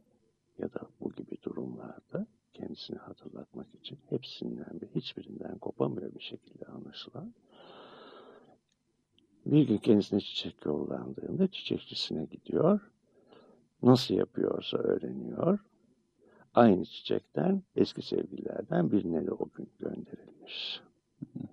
ya 0.58 0.72
da 0.72 0.80
bu 1.00 1.12
gibi 1.12 1.36
durumlarda 1.42 2.26
kendisini 2.54 2.98
hatırlatmak 2.98 3.74
için 3.74 3.98
hepsinden 4.08 4.80
ve 4.82 4.88
hiçbirinden 4.94 5.58
kopamıyor 5.58 6.14
bir 6.14 6.20
şekilde 6.20 6.66
anlaşılan. 6.66 7.34
Bir 9.46 9.68
gün 9.68 9.78
kendisine 9.78 10.20
çiçek 10.20 10.64
yollandığında 10.64 11.46
çiçekçisine 11.46 12.24
gidiyor. 12.24 12.90
Nasıl 13.82 14.14
yapıyorsa 14.14 14.78
öğreniyor. 14.78 15.58
Aynı 16.54 16.84
çiçekten 16.84 17.62
eski 17.76 18.02
sevgililerden 18.02 18.92
birine 18.92 19.26
de 19.26 19.32
o 19.32 19.48
gün 19.56 19.68
gönderilmiş. 19.78 20.80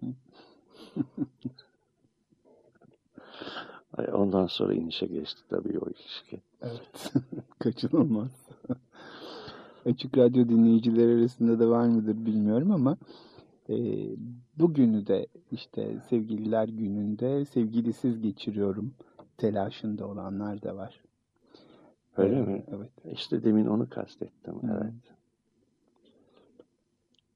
Ondan 4.14 4.46
sonra 4.48 4.74
inişe 4.74 5.06
geçti 5.06 5.42
tabii 5.50 5.80
o 5.80 5.90
ilişki. 5.90 6.42
Evet. 6.62 7.14
Kaçınılmaz. 7.60 8.48
Açık 9.86 10.18
Radyo 10.18 10.50
dinleyicileri 10.50 11.20
arasında 11.20 11.60
da 11.60 11.70
var 11.70 11.86
mıdır 11.88 12.26
bilmiyorum 12.26 12.72
ama 12.72 12.98
e, 13.70 13.76
bugünü 14.58 15.08
de 15.08 15.28
işte 15.52 16.00
sevgililer 16.10 16.68
gününde 16.68 17.46
sevgilisiz 17.46 18.22
geçiriyorum 18.22 18.94
telaşında 19.38 20.08
olanlar 20.08 20.62
da 20.62 20.76
var. 20.76 21.02
Öyle 22.18 22.36
Ee, 22.36 22.42
mi? 22.42 22.64
Evet. 22.76 22.92
İşte 23.12 23.44
demin 23.44 23.66
onu 23.66 23.90
kastettim. 23.90 24.54
Hı. 24.54 24.68
Evet. 24.82 25.16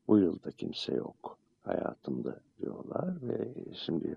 Bu 0.08 0.18
yılda 0.18 0.52
kimse 0.52 0.94
yok 0.94 1.38
hayatımda 1.64 2.40
diyorlar 2.62 3.14
ve 3.22 3.48
şimdi 3.74 4.16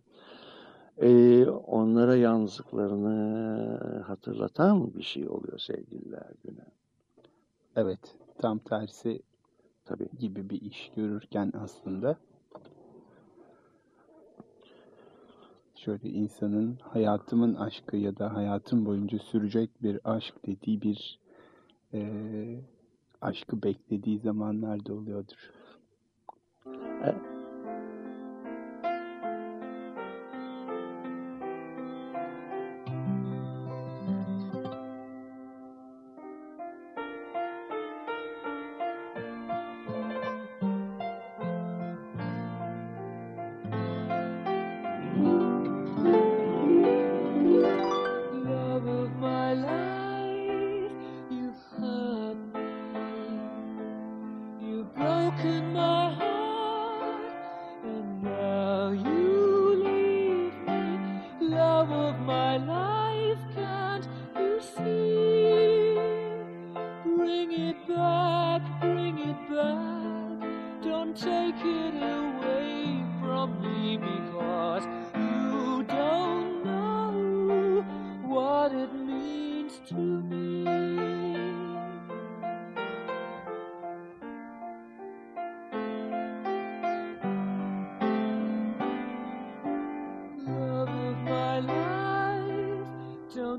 e, 1.00 1.44
onlara 1.46 2.16
yalnızlıklarını 2.16 4.02
hatırlatan 4.06 4.94
bir 4.94 5.02
şey 5.02 5.28
oluyor 5.28 5.58
sevgililer 5.58 6.32
günü. 6.44 6.64
Evet. 7.76 8.16
Tam 8.38 8.58
tersi 8.58 9.22
Tabii. 9.84 10.08
gibi 10.18 10.50
bir 10.50 10.60
iş 10.60 10.92
görürken 10.96 11.52
aslında 11.60 12.16
şöyle 15.74 16.08
insanın 16.08 16.78
hayatımın 16.82 17.54
aşkı 17.54 17.96
ya 17.96 18.18
da 18.18 18.34
hayatım 18.34 18.86
boyunca 18.86 19.18
sürecek 19.18 19.70
bir 19.82 20.00
aşk 20.04 20.34
dediği 20.46 20.82
bir 20.82 21.20
e, 21.94 22.10
aşkı 23.20 23.62
beklediği 23.62 24.18
zamanlar 24.18 24.86
da 24.86 24.94
oluyordur. 24.94 25.50
Love 26.66 27.27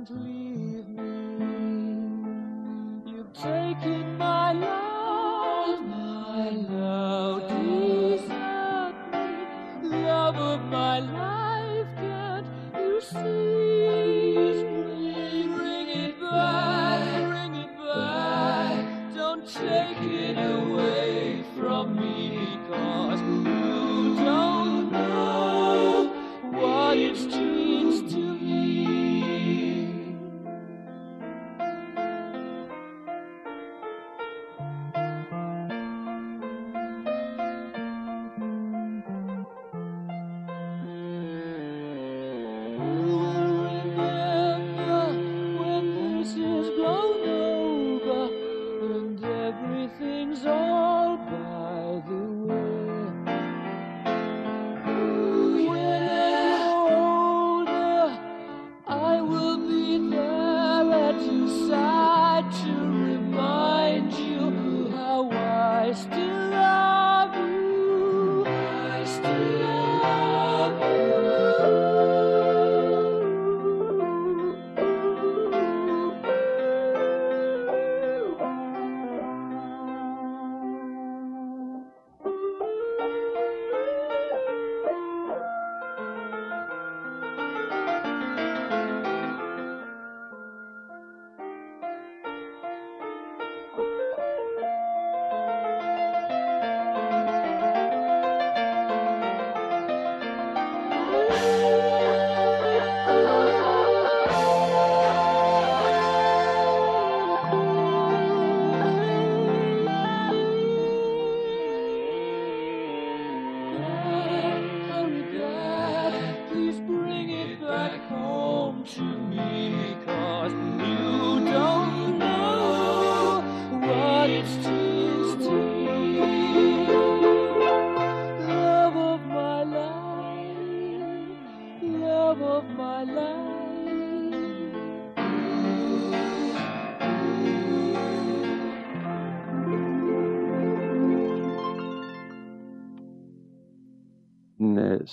don't 0.06 0.24
leave 0.24 0.88
me. 0.88 1.12
You've 3.12 3.34
taken 3.34 4.18
my 4.18 4.54
love, 4.54 4.89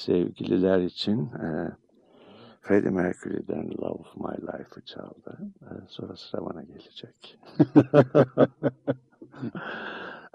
sevgililer 0.06 0.80
için 0.80 1.20
e, 1.20 1.70
Freddie 2.60 2.90
Mercury'den 2.90 3.70
Love 3.70 3.88
of 3.88 4.16
My 4.16 4.46
Life'ı 4.46 4.80
çaldı. 4.84 5.38
E, 5.62 5.70
sonra 5.88 6.16
sıra 6.16 6.46
bana 6.46 6.62
gelecek. 6.62 7.38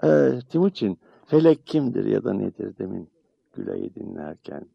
e, 0.04 0.40
Timuçin, 0.48 0.98
felek 1.26 1.66
kimdir 1.66 2.04
ya 2.04 2.24
da 2.24 2.32
nedir 2.32 2.78
demin 2.78 3.08
Gülay'ı 3.52 3.94
dinlerken. 3.94 4.66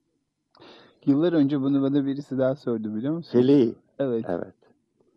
Yıllar 1.06 1.34
önce 1.34 1.62
bunu 1.62 1.82
bana 1.82 2.06
birisi 2.06 2.38
daha 2.38 2.56
sordu 2.56 2.96
biliyor 2.96 3.14
musun? 3.14 3.32
Feleği, 3.32 3.76
Evet. 4.00 4.26
evet. 4.28 4.56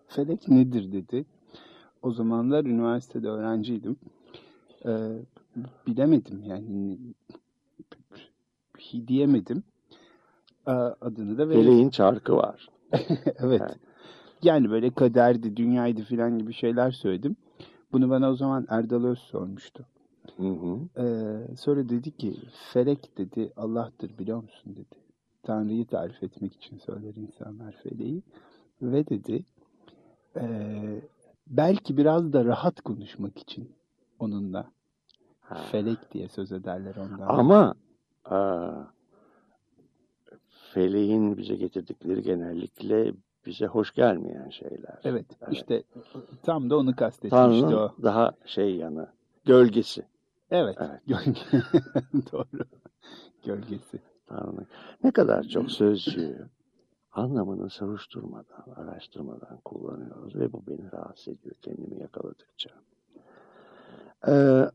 Felek 0.08 0.48
nedir 0.48 0.92
dedi. 0.92 1.24
O 2.02 2.10
zamanlar 2.12 2.64
üniversitede 2.64 3.28
öğrenciydim. 3.28 3.96
Ee, 4.86 5.18
bilemedim 5.86 6.42
yani 6.44 6.98
bir 8.80 8.84
şey 8.84 9.08
diyemedim. 9.08 9.62
Ee, 10.66 10.70
adını 10.70 11.38
da 11.38 11.48
veremedim. 11.48 11.70
Feleğin 11.70 11.90
çarkı 11.90 12.36
var. 12.36 12.68
evet. 13.38 13.62
Yani 14.42 14.70
böyle 14.70 14.90
kaderdi, 14.90 15.56
dünyaydı 15.56 16.02
filan 16.02 16.38
gibi 16.38 16.52
şeyler 16.52 16.90
söyledim. 16.90 17.36
Bunu 17.92 18.10
bana 18.10 18.30
o 18.30 18.36
zaman 18.36 18.66
Erdal 18.68 19.04
Öz 19.04 19.18
sormuştu. 19.18 19.86
Hı 20.36 20.48
hı. 20.48 21.02
Ee, 21.02 21.56
sonra 21.56 21.88
dedi 21.88 22.16
ki 22.16 22.34
felek 22.72 23.18
dedi 23.18 23.52
Allah'tır 23.56 24.18
biliyor 24.18 24.42
musun 24.42 24.76
dedi. 24.76 25.00
Tanrı'yı 25.42 25.86
tarif 25.86 26.22
etmek 26.22 26.54
için 26.54 26.78
söyler 26.78 27.14
insanlar 27.14 27.72
feleği. 27.72 28.22
Ve 28.82 29.08
dedi 29.08 29.44
ee, 30.36 31.02
belki 31.46 31.96
biraz 31.96 32.32
da 32.32 32.44
rahat 32.44 32.80
konuşmak 32.80 33.38
için 33.38 33.72
onunla 34.18 34.70
Ha. 35.40 35.54
felek 35.54 36.12
diye 36.12 36.28
söz 36.28 36.52
ederler 36.52 36.96
ondan. 36.96 37.28
Ama 37.28 37.74
aa, 38.30 38.70
feleğin 40.72 41.36
bize 41.36 41.54
getirdikleri 41.56 42.22
genellikle 42.22 43.12
bize 43.46 43.66
hoş 43.66 43.94
gelmeyen 43.94 44.48
şeyler. 44.48 44.98
Evet, 45.04 45.26
Evet. 45.42 45.52
işte 45.52 45.82
tam 46.42 46.70
da 46.70 46.76
onu 46.76 46.96
kastetmişti 46.96 47.36
Tanrı'nın 47.36 47.72
o. 47.72 47.92
daha 48.02 48.32
şey 48.46 48.76
yanı, 48.76 49.08
gölgesi. 49.44 50.06
Evet, 50.50 50.76
Evet. 50.80 51.00
gölge. 51.06 51.40
Doğru. 52.32 52.64
Gölgesi. 53.44 53.98
Tanrı'nın. 54.26 54.66
Ne 55.04 55.10
kadar 55.10 55.42
çok 55.44 55.70
sözcüğü 55.70 56.48
anlamını 57.12 57.70
soruşturmadan, 57.70 58.64
araştırmadan 58.76 59.58
kullanıyoruz 59.64 60.36
ve 60.36 60.52
bu 60.52 60.62
beni 60.66 60.92
rahatsız 60.92 61.28
ediyor 61.28 61.54
kendimi 61.62 62.00
yakaladıkça. 62.00 62.70
Ee, 64.28 64.32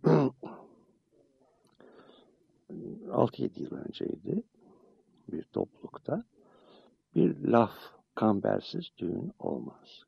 6-7 3.07 3.61
yıl 3.61 3.71
önceydi 3.71 4.43
bir 5.27 5.43
toplulukta 5.43 6.23
bir 7.15 7.47
laf 7.47 7.73
kambersiz 8.15 8.91
düğün 8.97 9.33
olmaz. 9.39 10.03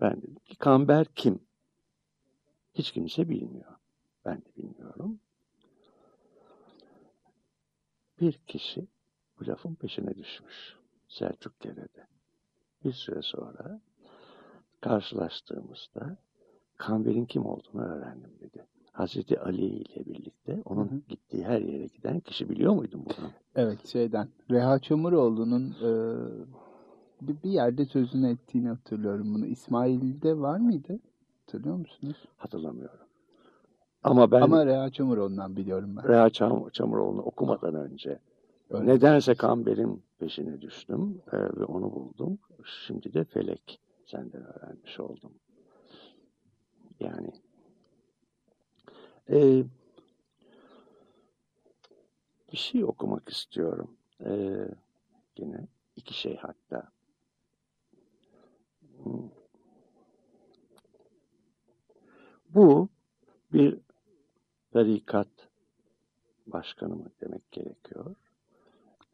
Ben 0.00 0.22
dedim 0.22 0.34
ki 0.44 0.56
kamber 0.56 1.06
kim? 1.06 1.40
Hiç 2.74 2.92
kimse 2.92 3.28
bilmiyor. 3.28 3.74
Ben 4.24 4.38
de 4.38 4.56
bilmiyorum. 4.56 5.20
Bir 8.20 8.32
kişi 8.32 8.88
bu 9.40 9.46
lafın 9.46 9.74
peşine 9.74 10.16
düşmüş. 10.16 10.76
Selçuk 11.08 11.64
Dere'de. 11.64 12.06
Bir 12.84 12.92
süre 12.92 13.22
sonra 13.22 13.80
karşılaştığımızda 14.80 16.16
Kamber'in 16.76 17.26
kim 17.26 17.46
olduğunu 17.46 17.82
öğrendim 17.82 18.38
dedi. 18.40 18.66
Hazreti 18.92 19.40
Ali 19.40 19.66
ile 19.66 20.06
birlikte 20.06 20.62
onun 20.64 20.90
Hı 20.90 20.94
hı. 20.94 21.00
gittiği 21.08 21.44
her 21.44 21.60
yere 21.60 21.86
giden 21.86 22.20
kişi 22.20 22.48
biliyor 22.48 22.74
muydun 22.74 23.04
bunu? 23.04 23.26
Evet, 23.54 23.86
şeyden. 23.86 24.28
Reha 24.50 24.78
Çamuroğlu'nun 24.78 25.70
e, 25.82 25.90
bir, 27.20 27.42
bir 27.42 27.50
yerde 27.50 27.84
sözünü 27.84 28.30
ettiğini 28.30 28.68
hatırlıyorum 28.68 29.34
bunu. 29.34 29.46
İsmail'de 29.46 30.38
var 30.38 30.58
mıydı? 30.58 30.98
Hatırlıyor 31.40 31.76
musunuz? 31.76 32.16
Hatırlamıyorum. 32.36 33.06
Ama 34.02 34.30
ben 34.30 34.40
Ama 34.40 34.66
Reha 34.66 34.90
Çamuroğlu'ndan 34.90 35.56
biliyorum 35.56 35.96
ben. 35.96 36.08
Reha 36.08 36.30
Çam 36.30 36.68
Çamuroğlu'nu 36.68 37.20
okumadan 37.22 37.74
önce 37.74 38.18
Öyle. 38.70 38.86
nedense 38.86 39.34
Kamber'in 39.34 40.02
peşine 40.18 40.60
düştüm 40.60 41.22
e, 41.32 41.36
ve 41.36 41.64
onu 41.64 41.92
buldum. 41.92 42.38
Şimdi 42.86 43.14
de 43.14 43.24
Felek 43.24 43.80
senden 44.06 44.42
öğrenmiş 44.42 45.00
oldum. 45.00 45.32
Yani 47.00 47.30
e, 49.30 49.64
bir 52.52 52.56
şey 52.56 52.84
okumak 52.84 53.28
istiyorum. 53.28 53.96
E, 54.24 54.30
yine 55.36 55.68
iki 55.96 56.14
şey 56.14 56.36
hatta. 56.36 56.92
Hmm. 59.02 59.30
Bu 62.48 62.88
bir 63.52 63.78
tarikat 64.72 65.28
başkanı 66.46 66.96
mı 66.96 67.10
demek 67.20 67.52
gerekiyor? 67.52 68.14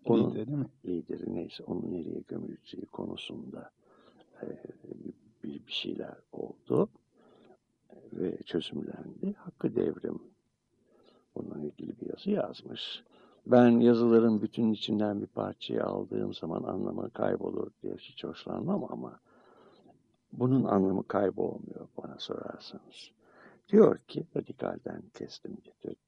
Onun 0.05 0.31
Lideri 0.31 0.46
değil 0.46 0.59
mi? 0.59 0.68
lideri 0.85 1.35
neyse 1.35 1.64
onun 1.64 1.92
nereye 1.92 2.20
gömüleceği 2.29 2.87
konusunda 2.87 3.70
e, 4.42 4.46
bir, 5.44 5.66
bir 5.66 5.72
şeyler 5.72 6.14
oldu 6.33 6.88
ve 8.12 8.42
çözümlendi. 8.42 9.35
Hakkı 9.37 9.77
Devrim 9.77 10.23
bununla 11.35 11.61
ilgili 11.61 12.01
bir 12.01 12.11
yazı 12.11 12.31
yazmış. 12.31 13.05
Ben 13.47 13.71
yazıların 13.81 14.42
bütün 14.42 14.73
içinden 14.73 15.21
bir 15.21 15.27
parçayı 15.27 15.85
aldığım 15.85 16.35
zaman 16.35 16.62
anlamı 16.62 17.11
kaybolur 17.11 17.71
diye 17.83 17.95
hiç 17.95 18.25
hoşlanmam 18.25 18.85
ama 18.92 19.21
bunun 20.33 20.64
anlamı 20.64 21.09
kaybolmuyor 21.09 21.88
bana 22.03 22.19
sorarsanız. 22.19 23.11
Diyor 23.69 23.99
ki 23.99 24.27
radikalden 24.37 25.03
kestim 25.14 25.57
getirdim. 25.64 26.07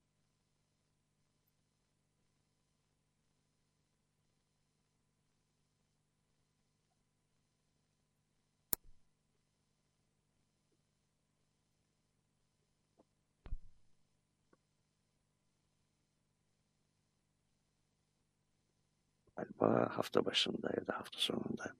galiba 19.39 19.78
hafta 19.89 20.25
başında 20.25 20.69
ya 20.77 20.87
da 20.87 20.97
hafta 20.97 21.19
sonunda. 21.19 21.73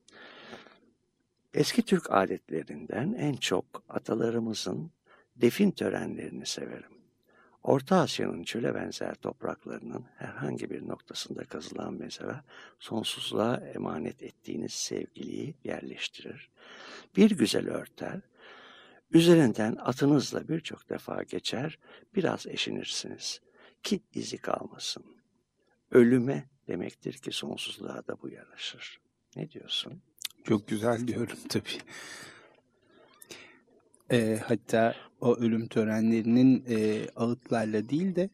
Eski 1.54 1.82
Türk 1.82 2.12
adetlerinden 2.12 3.14
en 3.14 3.34
çok 3.34 3.66
atalarımızın 3.90 4.92
defin 5.36 5.72
törenlerini 5.72 6.46
severim. 6.46 7.00
Orta 7.64 7.96
Asya'nın 7.96 8.44
çöle 8.44 8.76
benzer 8.76 9.16
topraklarının 9.16 10.06
herhangi 10.18 10.70
bir 10.70 10.88
noktasında 10.88 11.44
kazılan 11.44 11.94
mezara 11.94 12.44
sonsuzluğa 12.80 13.56
emanet 13.56 14.24
ettiğiniz 14.24 14.74
sevgiliyi 14.74 15.56
yerleştirir. 15.64 16.50
Bir 17.16 17.32
güzel 17.32 17.70
örter, 17.70 18.22
üzerinden 19.12 19.78
atınızla 19.80 20.48
birçok 20.48 20.90
defa 20.90 21.24
geçer, 21.24 21.80
biraz 22.16 22.48
eşinirsiniz 22.48 23.42
ki 23.84 24.02
izi 24.14 24.38
kalmasın. 24.38 25.06
Ölüme 25.92 26.50
demektir 26.70 27.14
ki 27.14 27.32
sonsuzluğa 27.32 28.08
da 28.08 28.22
bu 28.22 28.30
yaraşır. 28.30 29.00
Ne 29.36 29.52
diyorsun? 29.52 30.02
Çok 30.44 30.68
güzel 30.68 31.08
diyorum 31.08 31.38
tabii. 31.50 31.80
E, 34.12 34.40
hatta 34.46 34.96
o 35.22 35.36
ölüm 35.36 35.68
törenlerinin 35.68 36.66
e, 36.70 37.08
ağıtlarla 37.16 37.90
değil 37.90 38.16
de 38.16 38.30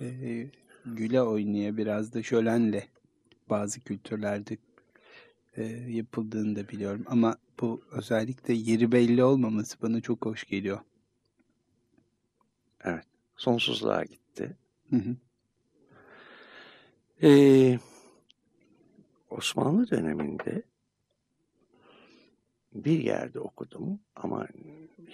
e, 0.00 0.46
güle 0.86 1.22
oynaya 1.22 1.76
biraz 1.76 2.14
da 2.14 2.22
şölenle 2.22 2.88
bazı 3.50 3.80
kültürlerde 3.80 4.56
e, 5.56 5.64
yapıldığını 5.88 6.56
da 6.56 6.68
biliyorum. 6.68 7.04
Ama 7.06 7.36
bu 7.60 7.82
özellikle 7.90 8.54
yeri 8.54 8.92
belli 8.92 9.24
olmaması 9.24 9.82
bana 9.82 10.00
çok 10.00 10.26
hoş 10.26 10.44
geliyor. 10.44 10.80
Sonsuzluğa 13.36 14.04
gitti. 14.04 14.56
Hı 14.90 14.96
hı. 14.96 15.16
Ee, 17.22 17.78
Osmanlı 19.30 19.90
döneminde 19.90 20.62
bir 22.74 22.98
yerde 22.98 23.40
okudum 23.40 24.00
ama 24.16 24.48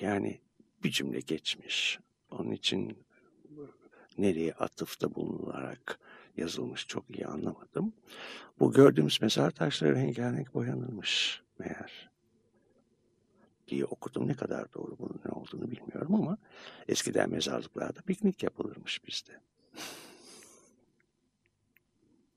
yani 0.01 0.41
bir 0.85 0.91
cümle 0.91 1.21
geçmiş. 1.21 1.99
Onun 2.31 2.51
için 2.51 2.99
nereye 4.19 4.53
atıfta 4.53 5.15
bulunularak 5.15 5.99
yazılmış 6.37 6.87
çok 6.87 7.11
iyi 7.11 7.27
anlamadım. 7.27 7.93
Bu 8.61 8.73
gördüğümüz 8.73 9.23
mezar 9.23 9.51
taşları 9.51 9.95
rengarenk 9.95 10.55
boyanılmış 10.55 11.43
meğer 11.59 12.11
diye 13.69 13.85
okudum. 13.85 14.29
Ne 14.29 14.35
kadar 14.35 14.73
doğru 14.73 14.99
bunun 14.99 15.21
ne 15.25 15.31
olduğunu 15.31 15.71
bilmiyorum 15.71 16.15
ama 16.15 16.39
eskiden 16.89 17.31
mezarlıklarda 17.31 18.01
piknik 18.01 18.43
yapılırmış 18.43 19.07
bizde. 19.07 19.41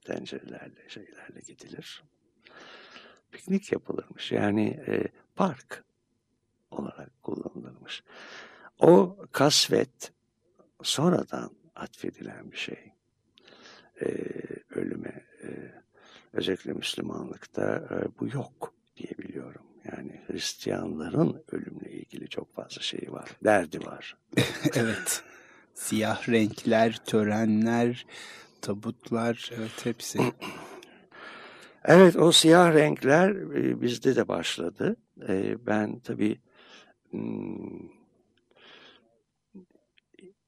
Tencerelerle 0.10 0.90
şeylerle 0.90 1.40
gidilir. 1.48 2.04
Piknik 3.32 3.72
yapılırmış. 3.72 4.32
Yani 4.32 4.68
e, 4.88 5.04
park 5.36 5.84
olarak 6.72 7.24
kullanılırmış. 7.24 8.04
O 8.80 9.18
kasvet 9.32 10.12
sonradan 10.84 11.52
atfedilen 11.76 12.52
bir 12.52 12.58
şey. 12.58 12.94
E, 14.02 14.08
ölüme 14.70 15.26
e, 15.44 15.48
özellikle 16.34 16.74
Müslümanlıkta 16.74 17.88
e, 17.92 18.20
bu 18.20 18.28
yok 18.28 18.74
diyebiliyorum. 18.98 19.66
Yani 19.92 20.22
Hristiyanların 20.28 21.44
ölümle 21.52 21.92
ilgili 21.92 22.30
çok 22.30 22.54
fazla 22.54 22.82
şeyi 22.82 23.12
var. 23.12 23.30
Derdi 23.44 23.86
var. 23.86 24.18
evet. 24.76 25.24
Siyah 25.74 26.30
renkler, 26.30 26.98
törenler, 27.06 28.06
tabutlar, 28.62 29.52
evet 29.58 29.86
hepsi. 29.86 30.20
Evet 31.86 32.16
o 32.16 32.32
siyah 32.32 32.74
renkler 32.74 33.30
e, 33.30 33.82
bizde 33.82 34.16
de 34.16 34.28
başladı. 34.28 34.96
E, 35.28 35.66
ben 35.66 36.00
tabii 36.00 36.42
hmm, 37.10 37.90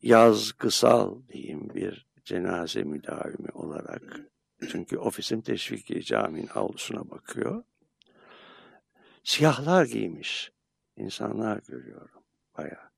yazgısal 0.01 1.21
diyeyim 1.27 1.69
bir 1.75 2.07
cenaze 2.25 2.83
müdavimi 2.83 3.49
olarak 3.53 4.19
çünkü 4.71 4.97
ofisim 4.97 5.41
teşviki 5.41 6.03
caminin 6.03 6.49
avlusuna 6.55 7.09
bakıyor. 7.09 7.63
Siyahlar 9.23 9.85
giymiş 9.85 10.51
insanlar 10.95 11.61
görüyorum. 11.67 12.23
Bayağı 12.57 12.90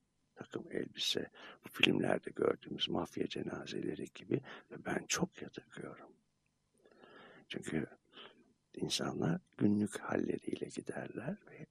takım 0.44 0.72
elbise. 0.72 1.30
Bu 1.66 1.70
filmlerde 1.70 2.30
gördüğümüz 2.36 2.90
mafya 2.90 3.28
cenazeleri 3.28 4.06
gibi 4.16 4.42
ve 4.72 4.86
ben 4.86 5.06
çok 5.08 5.42
yadırgıyorum. 5.42 6.10
Çünkü 7.48 7.86
insanlar 8.74 9.42
günlük 9.58 10.00
halleriyle 10.00 10.66
giderler 10.76 11.38
ve 11.52 11.66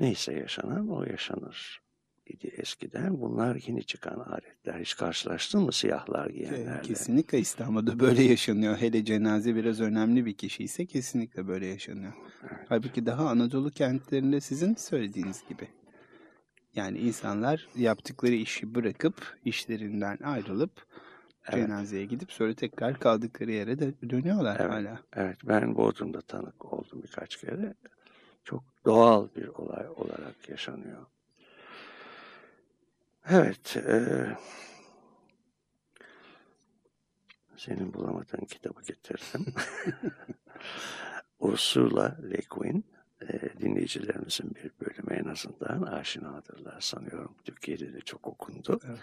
neyse 0.00 0.34
yaşanan 0.34 0.88
o 0.88 1.04
yaşanır 1.04 1.82
idi 2.26 2.54
eskiden. 2.56 3.20
Bunlar 3.20 3.58
yeni 3.66 3.84
çıkan 3.84 4.20
aletler. 4.20 4.80
Hiç 4.80 4.96
karşılaştın 4.96 5.62
mı 5.62 5.72
siyahlar 5.72 6.30
giyenlerle? 6.30 6.82
Kesinlikle 6.82 7.38
İstanbul'da 7.38 8.00
böyle 8.00 8.22
yaşanıyor. 8.22 8.76
Hele 8.76 9.04
cenaze 9.04 9.54
biraz 9.54 9.80
önemli 9.80 10.26
bir 10.26 10.34
kişi 10.34 10.64
ise 10.64 10.86
kesinlikle 10.86 11.48
böyle 11.48 11.66
yaşanıyor. 11.66 12.12
Evet. 12.42 12.66
Halbuki 12.68 13.06
daha 13.06 13.28
Anadolu 13.28 13.70
kentlerinde 13.70 14.40
sizin 14.40 14.74
söylediğiniz 14.74 15.44
gibi. 15.48 15.68
Yani 16.74 16.98
insanlar 16.98 17.68
yaptıkları 17.76 18.34
işi 18.34 18.74
bırakıp, 18.74 19.38
işlerinden 19.44 20.18
ayrılıp 20.24 20.86
Evet. 21.48 21.66
cenazeye 21.66 22.04
gidip 22.04 22.32
sonra 22.32 22.54
tekrar 22.54 22.98
kaldıkları 22.98 23.50
yere 23.52 23.78
de 23.78 24.10
dönüyorlar 24.10 24.56
Evet. 24.60 24.70
hala. 24.70 25.00
Evet 25.16 25.36
ben 25.44 25.76
Bodrum'da 25.76 26.20
tanık 26.20 26.72
oldum 26.72 27.02
birkaç 27.02 27.36
kere. 27.36 27.74
Çok 28.44 28.64
doğal 28.84 29.28
bir 29.36 29.48
olay 29.48 29.88
olarak 29.88 30.48
yaşanıyor. 30.48 31.06
Evet. 33.30 33.76
E, 33.76 34.26
senin 37.56 37.94
bulamadığın 37.94 38.44
kitabı 38.44 38.82
getirdim. 38.82 39.46
Ursula 41.38 42.18
Le 42.30 42.40
Guin. 42.50 42.84
E, 43.28 43.60
dinleyicilerimizin 43.60 44.54
bir 44.54 44.86
bölümü 44.86 45.14
en 45.14 45.30
azından 45.30 45.82
aşinadırlar 45.82 46.80
sanıyorum. 46.80 47.34
Türkiye'de 47.44 47.92
de 47.92 48.00
çok 48.00 48.26
okundu. 48.26 48.80
Evet. 48.86 48.98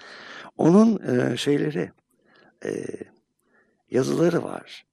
Onun 0.57 1.01
e, 1.07 1.37
şeyleri, 1.37 1.91
e, 2.65 2.85
yazıları 3.91 4.43
var. 4.43 4.85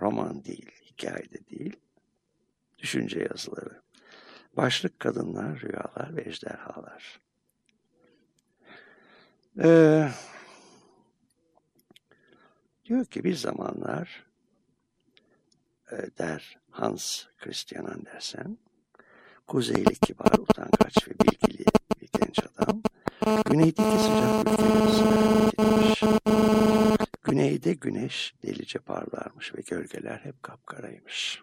Roman 0.00 0.44
değil, 0.44 0.70
hikayede 0.84 1.46
değil. 1.50 1.76
Düşünce 2.78 3.28
yazıları. 3.30 3.80
Başlık 4.56 5.00
kadınlar, 5.00 5.60
rüyalar 5.60 6.16
ve 6.16 6.22
ejderhalar. 6.22 7.20
Ee, 9.58 10.08
diyor 12.84 13.04
ki 13.04 13.24
bir 13.24 13.34
zamanlar 13.34 14.26
e, 15.92 15.96
der 16.18 16.58
Hans 16.70 17.24
Christian 17.38 17.84
Andersen, 17.84 18.58
kuzeyli 19.46 19.94
kibar, 19.94 20.38
utangaç 20.38 21.08
ve 21.08 21.12
bilgili 21.12 21.64
bir 22.00 22.08
genç 22.20 22.38
adam, 22.38 22.82
güneydeki 23.44 23.82
sıcak 23.82 24.48
ülkeleri 24.48 25.46
etmiş. 25.48 26.02
Güneyde 27.24 27.74
güneş 27.74 28.34
delice 28.42 28.78
parlarmış 28.78 29.54
ve 29.54 29.60
gölgeler 29.60 30.18
hep 30.18 30.42
kapkaraymış. 30.42 31.42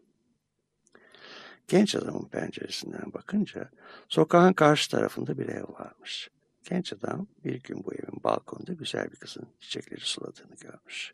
Genç 1.67 1.95
adamın 1.95 2.25
penceresinden 2.25 3.13
bakınca 3.13 3.69
sokağın 4.09 4.53
karşı 4.53 4.91
tarafında 4.91 5.37
bir 5.37 5.47
ev 5.47 5.63
varmış. 5.63 6.29
Genç 6.63 6.93
adam 6.93 7.27
bir 7.45 7.63
gün 7.63 7.83
bu 7.83 7.93
evin 7.93 8.23
balkonunda 8.23 8.73
güzel 8.73 9.11
bir 9.11 9.15
kızın 9.15 9.47
çiçekleri 9.59 10.01
suladığını 10.01 10.55
görmüş. 10.55 11.13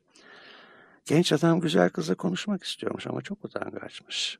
Genç 1.06 1.32
adam 1.34 1.60
güzel 1.60 1.90
kızla 1.90 2.16
konuşmak 2.16 2.64
istiyormuş 2.64 3.08
ama 3.08 3.22
çok 3.22 3.46
utangaçmış. 3.46 4.40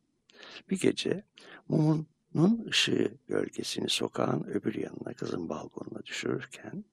Bir 0.70 0.80
gece 0.80 1.24
mumunun 2.34 2.68
ışığı 2.70 3.12
gölgesini 3.28 3.90
sokağın 3.90 4.44
öbür 4.44 4.76
yanına 4.76 5.14
kızın 5.14 5.50
balkonuna 5.50 6.06
düşürürken 6.06 6.86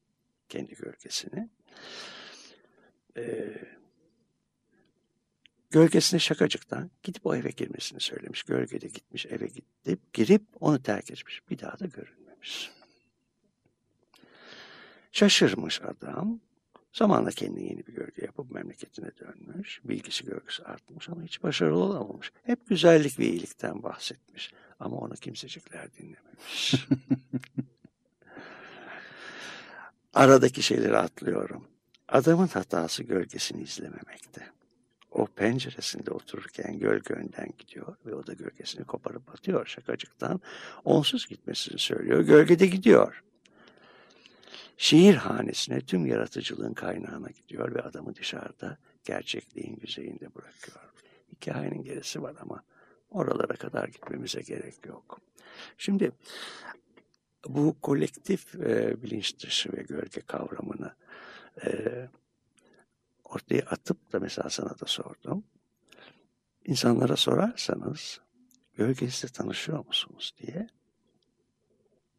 kendi 0.49 0.75
gölgesini 0.75 1.49
e, 3.17 3.55
gölgesine 5.71 6.21
şakacıktan 6.21 6.91
gidip 7.03 7.27
o 7.27 7.35
eve 7.37 7.51
girmesini 7.51 8.01
söylemiş. 8.01 8.43
Gölgede 8.43 8.87
gitmiş 8.87 9.27
eve 9.27 9.47
gidip 9.47 10.13
girip 10.13 10.43
onu 10.61 10.83
terk 10.83 11.11
etmiş. 11.11 11.43
Bir 11.51 11.59
daha 11.59 11.79
da 11.79 11.87
görünmemiş. 11.87 12.71
Şaşırmış 15.13 15.83
adam. 15.83 16.41
Zamanla 16.93 17.31
kendine 17.31 17.65
yeni 17.65 17.87
bir 17.87 17.93
gölge 17.93 18.23
yapıp 18.23 18.51
memleketine 18.51 19.11
dönmüş. 19.21 19.81
Bilgisi 19.85 20.25
gölgesi 20.25 20.65
artmış 20.65 21.09
ama 21.09 21.23
hiç 21.23 21.43
başarılı 21.43 21.79
olamamış. 21.79 22.33
Hep 22.43 22.69
güzellik 22.69 23.19
ve 23.19 23.25
iyilikten 23.25 23.83
bahsetmiş. 23.83 24.53
Ama 24.81 24.97
onu 24.97 25.15
kimsecikler 25.15 25.89
dinlememiş. 25.95 26.75
Aradaki 30.15 30.63
şeyleri 30.63 30.97
atlıyorum. 30.97 31.69
Adamın 32.09 32.47
hatası 32.47 33.03
gölgesini 33.03 33.63
izlememekte. 33.63 34.51
O 35.11 35.27
penceresinde 35.27 36.11
otururken 36.11 36.79
gölge 36.79 37.15
önden 37.15 37.49
gidiyor 37.59 37.97
ve 38.07 38.15
o 38.15 38.27
da 38.27 38.33
gölgesini 38.33 38.85
koparıp 38.85 39.31
atıyor 39.31 39.67
şakacıktan. 39.67 40.41
Onsuz 40.85 41.27
gitmesini 41.27 41.79
söylüyor. 41.79 42.21
Gölgede 42.21 42.67
gidiyor. 42.67 43.23
Şiir 44.77 45.15
hanesine 45.15 45.81
tüm 45.81 46.07
yaratıcılığın 46.07 46.75
kaynağına 46.75 47.29
gidiyor 47.31 47.75
ve 47.75 47.83
adamı 47.83 48.15
dışarıda 48.15 48.79
gerçekliğin 49.05 49.79
yüzeyinde 49.83 50.35
bırakıyor. 50.35 50.81
Hikayenin 51.33 51.83
gerisi 51.83 52.23
var 52.23 52.35
ama 52.41 52.63
oralara 53.11 53.57
kadar 53.57 53.89
gitmemize 53.89 54.41
gerek 54.41 54.87
yok. 54.87 55.21
Şimdi 55.79 56.13
bu 57.49 57.77
kolektif 57.83 58.55
e, 58.55 59.03
bilinç 59.03 59.39
dışı 59.43 59.73
ve 59.73 59.83
gölge 59.83 60.21
kavramını 60.21 60.95
e, 61.65 61.69
ortaya 63.25 63.63
atıp 63.63 64.13
da 64.13 64.21
mesela 64.21 64.51
sana 64.51 64.71
da 64.71 64.87
sordum. 64.87 65.45
İnsanlara 66.65 67.17
sorarsanız 67.17 68.21
gölgenizle 68.75 69.29
tanışıyor 69.29 69.87
musunuz 69.87 70.35
diye 70.39 70.69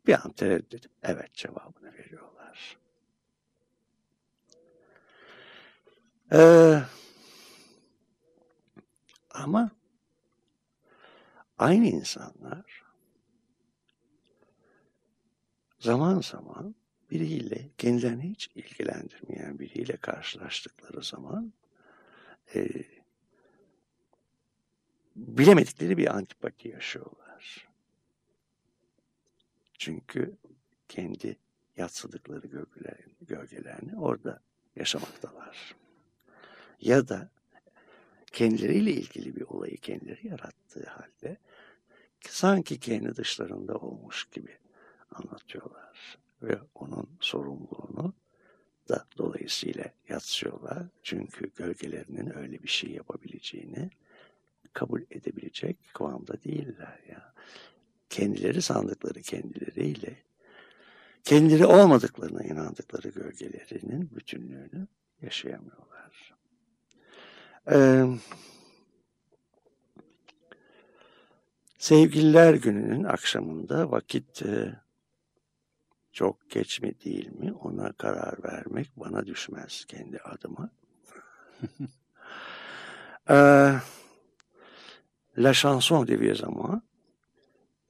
bir 0.07 0.13
an 0.25 0.31
tereddüt 0.31 0.85
evet 1.03 1.33
cevabını 1.33 1.93
veriyorlar. 1.93 2.77
Ee, 6.33 6.81
ama 9.29 9.71
aynı 11.58 11.88
insanlar 11.88 12.84
zaman 15.80 16.22
zaman 16.22 16.76
biriyle 17.12 17.70
kendilerini 17.78 18.30
hiç 18.30 18.49
ilgilendirmeyen 18.55 19.60
biriyle 19.60 19.97
karşılaştıkları 19.97 21.03
zaman 21.03 21.53
e, 22.55 22.68
bilemedikleri 25.16 25.97
bir 25.97 26.16
antipati 26.16 26.70
yaşıyorlar. 26.70 27.68
Çünkü 29.78 30.38
kendi 30.89 31.38
yatsıdıkları 31.78 32.47
gölgelerini, 32.47 33.14
gölgelerini 33.22 33.99
orada 33.99 34.41
yaşamaktalar. 34.76 35.76
Ya 36.82 37.08
da 37.08 37.30
kendileriyle 38.32 38.91
ilgili 38.91 39.36
bir 39.36 39.41
olayı 39.41 39.78
kendileri 39.78 40.28
yarattığı 40.28 40.86
halde 40.86 41.38
sanki 42.21 42.80
kendi 42.80 43.15
dışlarında 43.15 43.75
olmuş 43.75 44.28
gibi 44.32 44.57
anlatıyorlar 45.11 46.17
ve 46.41 46.59
onun 46.75 47.09
sorumluluğunu 47.19 48.13
da 48.89 49.05
dolayısıyla 49.17 49.86
yatsıyorlar. 50.09 50.84
Çünkü 51.03 51.51
gölgelerinin 51.55 52.38
öyle 52.38 52.63
bir 52.63 52.67
şey 52.67 52.91
yapabileceğini 52.91 53.89
kabul 54.73 55.01
edebilecek 55.11 55.78
kıvamda 55.93 56.43
değiller 56.43 56.99
ya. 57.09 57.34
Kendileri 58.09 58.61
sandıkları 58.61 59.21
kendileriyle 59.21 60.17
kendileri 61.23 61.65
olmadıklarına 61.65 62.43
inandıkları 62.43 63.09
gölgelerinin 63.09 64.15
bütünlüğünü 64.15 64.88
yaşayamıyorlar. 65.21 65.86
Ee, 67.72 68.05
Sevgililer 71.78 72.53
gününün 72.53 73.03
akşamında 73.03 73.91
vakit 73.91 74.41
e, 74.41 74.82
çok 76.11 76.49
geç 76.49 76.82
mi 76.82 76.99
değil 77.05 77.32
mi 77.32 77.53
ona 77.53 77.91
karar 77.91 78.43
vermek 78.43 78.91
bana 78.97 79.26
düşmez 79.26 79.86
kendi 79.86 80.18
adıma. 80.20 80.70
ee, 83.30 83.74
La 85.38 85.53
Chanson 85.53 86.07
de 86.07 86.20
Vieux 86.20 86.43
Amants 86.43 86.84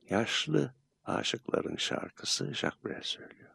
yaşlı 0.10 0.74
aşıkların 1.06 1.76
şarkısı 1.76 2.54
Jacques 2.54 2.86
Brel 2.86 3.04
söylüyor. 3.04 3.52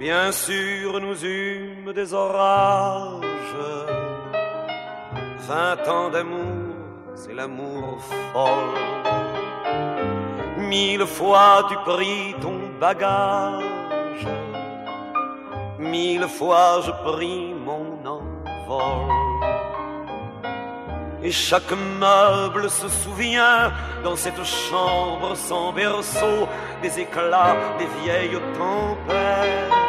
Bien 0.00 0.32
sûr, 0.32 0.98
nous 0.98 1.22
eûmes 1.26 1.92
des 1.92 2.14
orages. 2.14 3.20
Vingt 5.46 5.88
ans 5.88 6.08
d'amour, 6.08 6.74
c'est 7.14 7.34
l'amour 7.34 7.98
folle. 8.32 8.80
Mille 10.56 11.04
fois 11.04 11.66
tu 11.68 11.76
pris 11.84 12.34
ton 12.40 12.58
bagage. 12.80 14.26
Mille 15.78 16.26
fois 16.28 16.80
je 16.86 16.92
pris 17.10 17.52
mon 17.52 17.98
envol. 18.06 19.10
Et 21.22 21.30
chaque 21.30 21.72
meuble 22.00 22.70
se 22.70 22.88
souvient 22.88 23.70
dans 24.02 24.16
cette 24.16 24.42
chambre 24.44 25.36
sans 25.36 25.74
berceau 25.74 26.48
des 26.80 27.00
éclats 27.00 27.56
des 27.78 27.88
vieilles 28.00 28.40
tempêtes. 28.56 29.79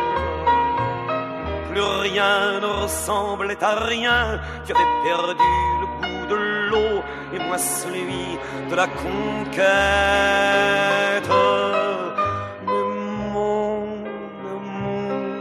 Plus 1.71 1.81
rien 1.81 2.59
ne 2.59 2.65
ressemblait 2.83 3.63
à 3.63 3.75
rien, 3.85 4.41
tu 4.65 4.73
avais 4.73 4.91
perdu 5.05 5.51
le 5.79 5.85
goût 6.01 6.25
de 6.29 6.35
l'eau 6.69 7.01
et 7.33 7.39
moi 7.39 7.57
celui 7.57 8.37
de 8.69 8.75
la 8.75 8.87
conquête. 8.87 9.71
Mais 12.67 12.83
mon 13.31 13.87
amour, 14.55 15.31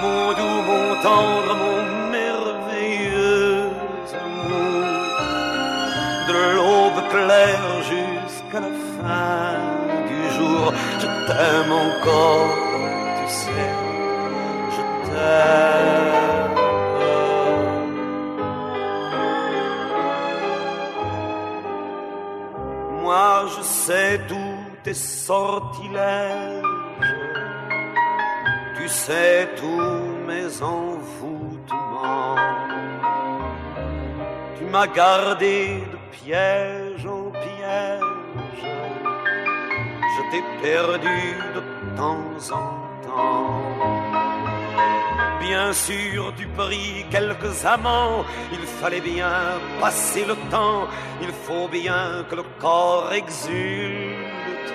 mon 0.00 0.32
doux, 0.38 0.60
mon 0.70 0.86
tendre, 1.02 1.54
mon 1.62 1.78
merveilleux 2.10 3.70
amour, 4.24 4.86
de 6.26 6.34
l'aube 6.56 7.02
claire 7.10 7.68
jusqu'à 7.92 8.60
la 8.66 8.72
fin 8.96 9.54
du 10.08 10.20
jour, 10.36 10.64
je 10.98 11.06
t'aime 11.28 11.72
encore, 11.72 12.61
Moi 23.02 23.46
je 23.56 23.62
sais 23.62 24.20
tous 24.28 24.58
tes 24.84 24.94
sortilèges, 24.94 26.62
tu 28.76 28.88
sais 28.88 29.48
tous 29.56 30.02
mes 30.26 30.62
envoûtements. 30.62 32.36
Tu 34.56 34.64
m'as 34.64 34.86
gardé 34.86 35.82
de 35.92 35.98
piège 36.16 37.06
en 37.06 37.30
piège, 37.30 38.64
je 40.14 40.22
t'ai 40.30 40.42
perdu 40.62 41.20
de 41.54 41.62
temps 41.96 42.54
en 42.54 42.66
temps. 43.06 43.61
Bien 45.42 45.72
sûr, 45.72 46.32
tu 46.36 46.46
pris 46.46 47.04
quelques 47.10 47.64
amants, 47.64 48.24
il 48.52 48.64
fallait 48.80 49.00
bien 49.00 49.58
passer 49.80 50.24
le 50.24 50.36
temps, 50.50 50.86
il 51.20 51.32
faut 51.44 51.68
bien 51.68 52.24
que 52.28 52.36
le 52.36 52.44
corps 52.60 53.12
exulte. 53.12 54.72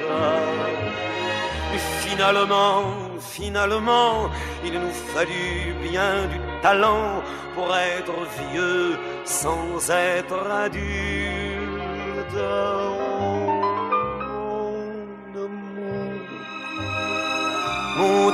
Mais 1.72 1.82
finalement, 2.05 2.84
finalement, 3.20 4.30
il 4.63 4.74
nous 4.74 4.95
fallut 5.13 5.74
bien 5.89 6.26
du 6.34 6.39
talent 6.61 7.24
pour 7.55 7.70
être 7.76 8.18
vieux 8.39 8.97
sans 9.24 9.89
être 9.89 10.39
adulte. 10.65 11.47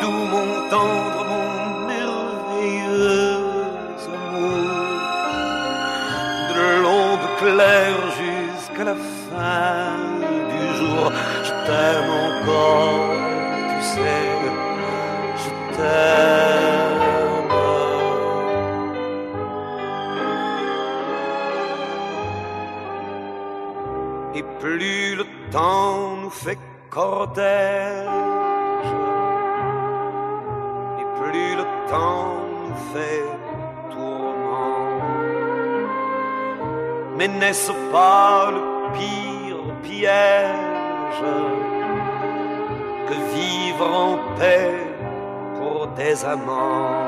Doux, 0.01 0.25
mon 0.33 0.69
tendre, 0.71 1.23
mon 1.29 1.42
de 6.55 6.67
l'aube 6.83 7.27
claire 7.39 8.03
jusqu'à 8.21 8.83
la 8.91 8.97
fin 9.29 9.95
du 10.51 10.63
jour, 10.79 11.03
je 11.47 11.51
t'aime 11.65 12.11
encore, 12.27 13.05
tu 13.69 13.79
sais, 13.93 14.29
je 15.43 15.49
t'aime. 15.75 16.63
Et 24.35 24.43
plus 24.59 25.15
le 25.15 25.25
temps 25.51 26.15
nous 26.23 26.31
fait 26.31 26.57
cortège, 26.89 28.07
et 30.99 31.05
plus 31.19 31.55
le 31.55 31.65
temps 31.87 32.32
fait. 32.93 33.23
Mais 37.15 37.27
n'est-ce 37.27 37.71
pas 37.91 38.51
le 38.51 38.63
pire 38.97 39.63
piège 39.83 41.23
que 43.07 43.17
vivre 43.35 43.87
en 44.05 44.17
paix 44.37 44.75
pour 45.57 45.87
des 45.99 46.25
amants? 46.25 47.07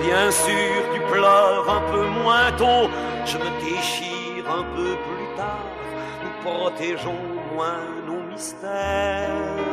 Bien 0.00 0.30
sûr, 0.30 0.76
tu 0.94 1.00
pleures 1.12 1.68
un 1.68 1.92
peu 1.92 2.06
moins 2.22 2.50
tôt, 2.56 2.88
je 3.26 3.36
me 3.36 3.50
déchire 3.60 4.44
un 4.58 4.64
peu 4.76 4.92
plus 5.06 5.28
tard, 5.36 5.68
nous 6.22 6.50
protégeons 6.50 7.24
moins 7.52 7.84
nos 8.06 8.22
mystères. 8.30 9.67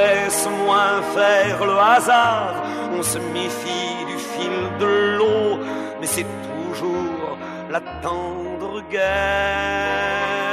On 0.00 0.02
laisse 0.02 0.48
moins 0.64 1.02
faire 1.14 1.64
le 1.64 1.78
hasard, 1.78 2.54
on 2.96 3.02
se 3.02 3.18
méfie 3.18 4.04
du 4.06 4.16
fil 4.16 4.78
de 4.78 5.16
l'eau, 5.18 5.58
mais 6.00 6.06
c'est 6.06 6.24
toujours 6.24 7.36
la 7.70 7.80
tendre 8.02 8.82
guerre. 8.90 10.49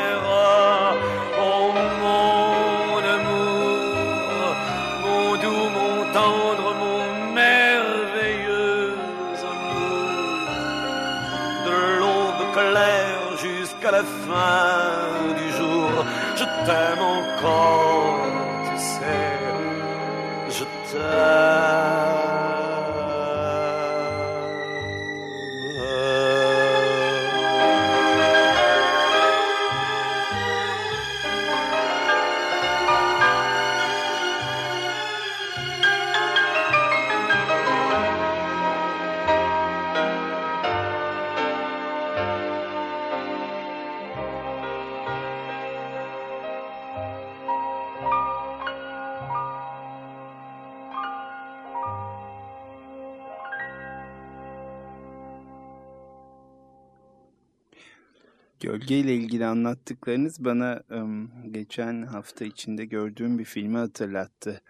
Gölgeyle 58.87 59.15
ilgili 59.15 59.45
anlattıklarınız 59.45 60.45
bana 60.45 60.83
um, 60.89 61.31
geçen 61.51 62.01
hafta 62.03 62.45
içinde 62.45 62.85
gördüğüm 62.85 63.39
bir 63.39 63.45
filmi 63.45 63.77
hatırlattı. 63.77 64.61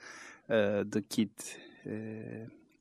Uh, 0.49 0.89
The 0.91 1.03
Kid, 1.09 1.30
e, 1.86 2.24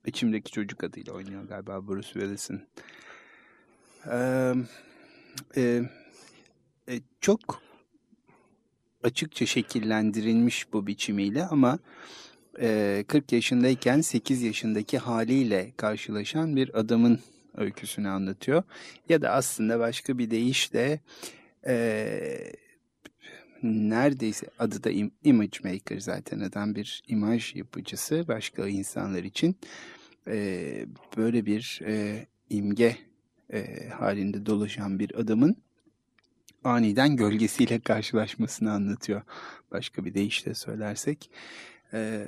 içimdeki 0.06 0.52
çocuk 0.52 0.84
adıyla 0.84 1.12
oynuyor 1.12 1.44
galiba 1.44 1.88
Bruce 1.88 2.12
Willis'in. 2.12 2.62
E, 4.10 4.52
e, 5.56 5.82
e, 6.88 7.00
çok 7.20 7.62
açıkça 9.02 9.46
şekillendirilmiş 9.46 10.72
bu 10.72 10.86
biçimiyle 10.86 11.44
ama 11.44 11.78
e, 12.60 13.04
40 13.08 13.32
yaşındayken 13.32 14.00
8 14.00 14.42
yaşındaki 14.42 14.98
haliyle 14.98 15.72
karşılaşan 15.76 16.56
bir 16.56 16.78
adamın 16.78 17.20
öyküsünü 17.56 18.08
anlatıyor. 18.08 18.62
Ya 19.08 19.22
da 19.22 19.30
aslında 19.30 19.78
başka 19.78 20.18
bir 20.18 20.30
deyişle 20.30 21.00
e, 21.66 22.52
neredeyse 23.62 24.46
adı 24.58 24.84
da 24.84 24.90
image 25.24 25.58
maker 25.64 25.98
zaten 25.98 26.40
adam 26.40 26.74
bir 26.74 27.02
imaj 27.08 27.54
yapıcısı 27.54 28.24
başka 28.28 28.68
insanlar 28.68 29.24
için 29.24 29.56
e, 30.26 30.86
böyle 31.16 31.46
bir 31.46 31.80
e, 31.86 32.26
imge 32.50 32.96
e, 33.52 33.88
halinde 33.88 34.46
dolaşan 34.46 34.98
bir 34.98 35.20
adamın 35.20 35.56
aniden 36.64 37.16
gölgesiyle 37.16 37.80
karşılaşmasını 37.80 38.72
anlatıyor. 38.72 39.22
Başka 39.72 40.04
bir 40.04 40.14
deyişle 40.14 40.54
söylersek. 40.54 41.30
E, 41.92 42.26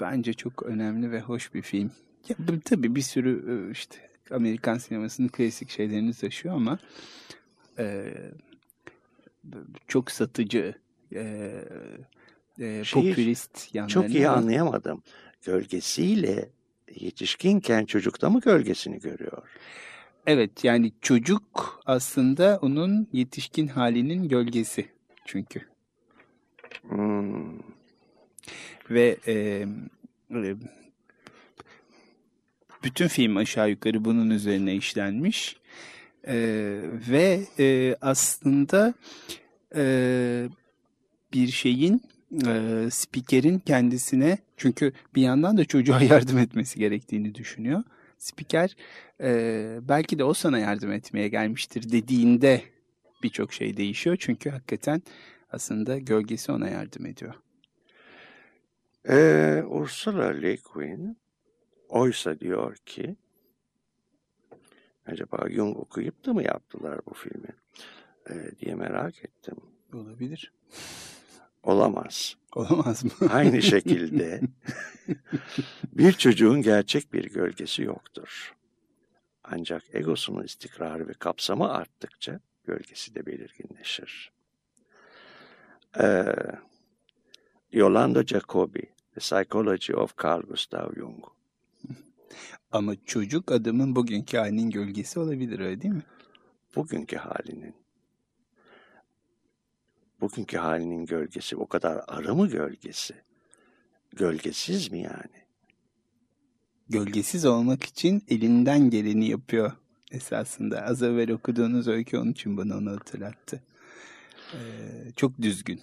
bence 0.00 0.32
çok 0.32 0.62
önemli 0.62 1.10
ve 1.10 1.20
hoş 1.20 1.54
bir 1.54 1.62
film. 1.62 1.90
Ya, 2.28 2.36
tabii 2.64 2.94
bir 2.94 3.02
sürü 3.02 3.70
işte 3.72 4.13
Amerikan 4.30 4.78
sinemasının 4.78 5.28
klasik 5.28 5.70
şeylerini 5.70 6.12
taşıyor 6.12 6.54
ama 6.54 6.78
e, 7.78 8.14
çok 9.88 10.10
satıcı, 10.10 10.74
e, 11.14 11.50
e, 12.60 12.82
popülist 12.92 13.74
yanlarını... 13.74 13.92
Çok 13.92 14.14
iyi 14.14 14.28
anlayamadım. 14.28 15.02
Gölgesiyle 15.42 16.48
yetişkinken 17.00 17.84
çocukta 17.84 18.30
mı 18.30 18.40
gölgesini 18.40 19.00
görüyor? 19.00 19.42
Evet 20.26 20.64
yani 20.64 20.92
çocuk 21.00 21.80
aslında 21.86 22.58
onun 22.62 23.08
yetişkin 23.12 23.66
halinin 23.68 24.28
gölgesi 24.28 24.88
çünkü. 25.24 25.60
Hmm. 26.88 27.58
Ve 28.90 29.16
e, 29.26 29.66
bütün 32.84 33.08
film 33.08 33.36
aşağı 33.36 33.70
yukarı 33.70 34.04
bunun 34.04 34.30
üzerine 34.30 34.74
işlenmiş. 34.74 35.56
E, 36.26 36.36
ve 37.10 37.40
e, 37.58 37.96
aslında 38.00 38.94
e, 39.76 39.84
bir 41.32 41.48
şeyin 41.48 42.02
e, 42.46 42.86
spikerin 42.90 43.58
kendisine 43.58 44.38
çünkü 44.56 44.92
bir 45.14 45.22
yandan 45.22 45.56
da 45.56 45.64
çocuğa 45.64 46.02
yardım 46.10 46.38
etmesi 46.38 46.78
gerektiğini 46.78 47.34
düşünüyor. 47.34 47.82
Spiker 48.18 48.76
e, 49.20 49.78
belki 49.82 50.18
de 50.18 50.24
o 50.24 50.34
sana 50.34 50.58
yardım 50.58 50.92
etmeye 50.92 51.28
gelmiştir 51.28 51.92
dediğinde 51.92 52.62
birçok 53.22 53.52
şey 53.52 53.76
değişiyor. 53.76 54.16
Çünkü 54.20 54.50
hakikaten 54.50 55.02
aslında 55.50 55.98
gölgesi 55.98 56.52
ona 56.52 56.68
yardım 56.68 57.06
ediyor. 57.06 57.34
Ee, 59.08 59.62
Ursula 59.66 60.26
Le 60.26 60.56
Guin 60.74 61.16
oysa 61.88 62.40
diyor 62.40 62.76
ki 62.76 63.16
acaba 65.06 65.50
Jung 65.50 65.76
okuyup 65.76 66.26
da 66.26 66.32
mı 66.32 66.42
yaptılar 66.42 67.00
bu 67.06 67.14
filmi 67.14 67.48
ee, 68.30 68.50
diye 68.60 68.74
merak 68.74 69.24
ettim. 69.24 69.56
Olabilir. 69.92 70.52
Olamaz. 71.62 72.36
Olamaz 72.54 73.04
mı? 73.04 73.10
Aynı 73.30 73.62
şekilde 73.72 74.40
bir 75.92 76.12
çocuğun 76.12 76.62
gerçek 76.62 77.12
bir 77.12 77.24
gölgesi 77.24 77.82
yoktur. 77.82 78.54
Ancak 79.44 79.82
egosunun 79.94 80.42
istikrarı 80.42 81.08
ve 81.08 81.12
kapsamı 81.12 81.72
arttıkça 81.72 82.40
gölgesi 82.64 83.14
de 83.14 83.26
belirginleşir. 83.26 84.32
Ee, 86.00 86.24
Yolanda 87.72 88.22
Jacobi, 88.22 88.82
The 89.14 89.20
Psychology 89.20 89.94
of 89.94 90.14
Carl 90.24 90.42
Gustav 90.42 90.94
Jung. 90.94 91.33
Ama 92.74 92.94
çocuk 93.04 93.52
adamın 93.52 93.96
bugünkü 93.96 94.36
halinin 94.36 94.70
gölgesi 94.70 95.20
olabilir 95.20 95.60
öyle 95.60 95.80
değil 95.80 95.94
mi? 95.94 96.02
Bugünkü 96.76 97.16
halinin. 97.16 97.74
Bugünkü 100.20 100.56
halinin 100.56 101.06
gölgesi 101.06 101.56
o 101.56 101.66
kadar 101.66 102.04
arı 102.08 102.34
mı 102.34 102.48
gölgesi? 102.48 103.14
Gölgesiz 104.12 104.90
mi 104.90 104.98
yani? 104.98 105.44
Gölgesiz 106.88 107.44
olmak 107.44 107.84
için 107.84 108.24
elinden 108.28 108.90
geleni 108.90 109.28
yapıyor 109.28 109.72
esasında. 110.10 110.82
Az 110.82 111.02
evvel 111.02 111.30
okuduğunuz 111.30 111.88
öykü 111.88 112.18
onun 112.18 112.32
için 112.32 112.56
bana 112.56 112.76
onu 112.76 112.90
hatırlattı. 112.90 113.62
Ee, 114.54 114.58
çok 115.16 115.42
düzgün. 115.42 115.80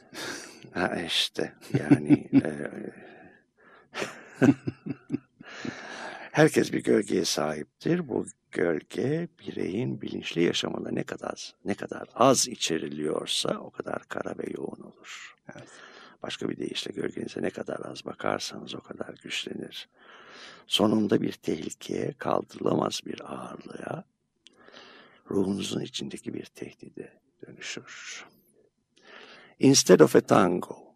Ha 0.72 0.96
işte 0.96 1.54
yani 1.80 2.30
e, 2.34 2.52
herkes 6.32 6.74
bir 6.74 6.84
gölgeye 6.84 7.26
sahiptir. 7.26 8.08
Bu 8.08 8.26
gölge 8.52 9.28
bireyin 9.40 10.02
bilinçli 10.02 10.44
yaşamında 10.44 10.92
ne 10.92 11.04
kadar 11.04 11.56
ne 11.66 11.74
kadar 11.74 12.08
az 12.16 12.48
içeriliyorsa 12.48 13.58
o 13.60 13.70
kadar 13.70 14.04
kara 14.08 14.38
ve 14.38 14.44
yoğun 14.58 14.82
olur. 14.82 15.36
Evet. 15.56 15.68
Başka 16.24 16.50
bir 16.50 16.58
deyişle 16.58 16.92
gölgenize 16.92 17.42
ne 17.42 17.50
kadar 17.50 17.80
az 17.86 18.06
bakarsanız 18.06 18.76
o 18.76 18.80
kadar 18.82 19.16
güçlenir. 19.24 19.90
Sonunda 20.68 21.22
bir 21.22 21.32
tehlikeye, 21.32 22.14
kaldırılamaz 22.18 23.02
bir 23.06 23.34
ağırlığa, 23.34 24.04
ruhunuzun 25.30 25.82
içindeki 25.82 26.34
bir 26.34 26.46
tehdide 26.46 27.14
dönüşür. 27.48 28.26
Instead 29.60 30.00
of 30.00 30.16
a 30.16 30.22
tango, 30.22 30.91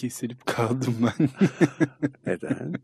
Kesilip 0.00 0.46
kaldım 0.46 0.96
ben. 1.02 1.28
Neden? 2.26 2.74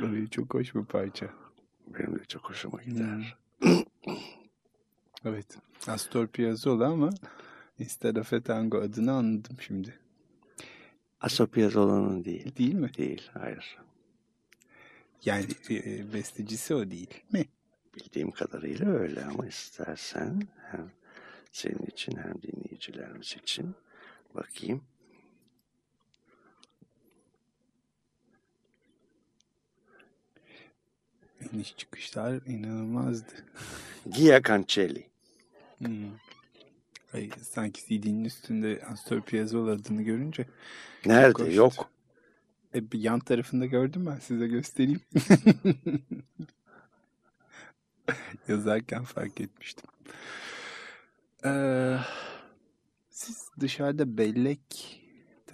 Ay, 0.00 0.26
çok 0.26 0.54
hoş 0.54 0.74
bir 0.74 0.84
parça. 0.84 1.26
Benim 1.86 2.18
de 2.18 2.24
çok 2.24 2.50
hoşuma 2.50 2.82
gider. 2.82 3.36
Evet. 5.24 5.58
Astor 5.86 6.26
Piazzolla 6.26 6.86
ama 6.86 7.10
a 8.04 8.40
Tango 8.40 8.78
adını 8.78 9.12
anladım 9.12 9.56
şimdi. 9.60 9.98
Astor 11.20 11.46
Piazzolla'nın 11.46 12.24
değil. 12.24 12.56
Değil 12.56 12.74
mi? 12.74 12.94
Değil, 12.94 13.30
hayır. 13.34 13.78
Yani 15.24 15.46
e, 15.70 16.12
bestecisi 16.12 16.74
o 16.74 16.90
değil 16.90 17.24
mi? 17.32 17.44
Bildiğim 17.96 18.30
kadarıyla 18.30 18.90
öyle 18.90 19.24
ama 19.24 19.46
istersen 19.46 20.42
hem 20.70 20.90
senin 21.52 21.86
için 21.86 22.16
hem 22.16 22.34
dinleyicilerimiz 22.42 23.36
için 23.42 23.74
bakayım. 24.34 24.82
İniş 31.54 31.76
çıkışlar 31.76 32.40
inanılmazdı. 32.46 33.32
Gia 34.10 34.42
Cancelli. 34.42 35.06
Hmm. 35.78 36.10
Ay, 37.12 37.30
sanki 37.42 37.86
CD'nin 37.86 38.24
üstünde 38.24 38.82
Astor 38.92 39.20
Piazzolla 39.20 39.70
adını 39.72 40.02
görünce. 40.02 40.46
Nerede? 41.06 41.44
Yok. 41.44 41.90
E, 42.74 42.92
bir 42.92 43.00
yan 43.00 43.20
tarafında 43.20 43.66
gördüm 43.66 44.06
ben 44.06 44.18
size 44.18 44.46
göstereyim. 44.46 45.00
Yazarken 48.48 49.04
fark 49.04 49.40
etmiştim. 49.40 49.90
Ee, 51.44 51.96
siz 53.10 53.48
dışarıda 53.60 54.18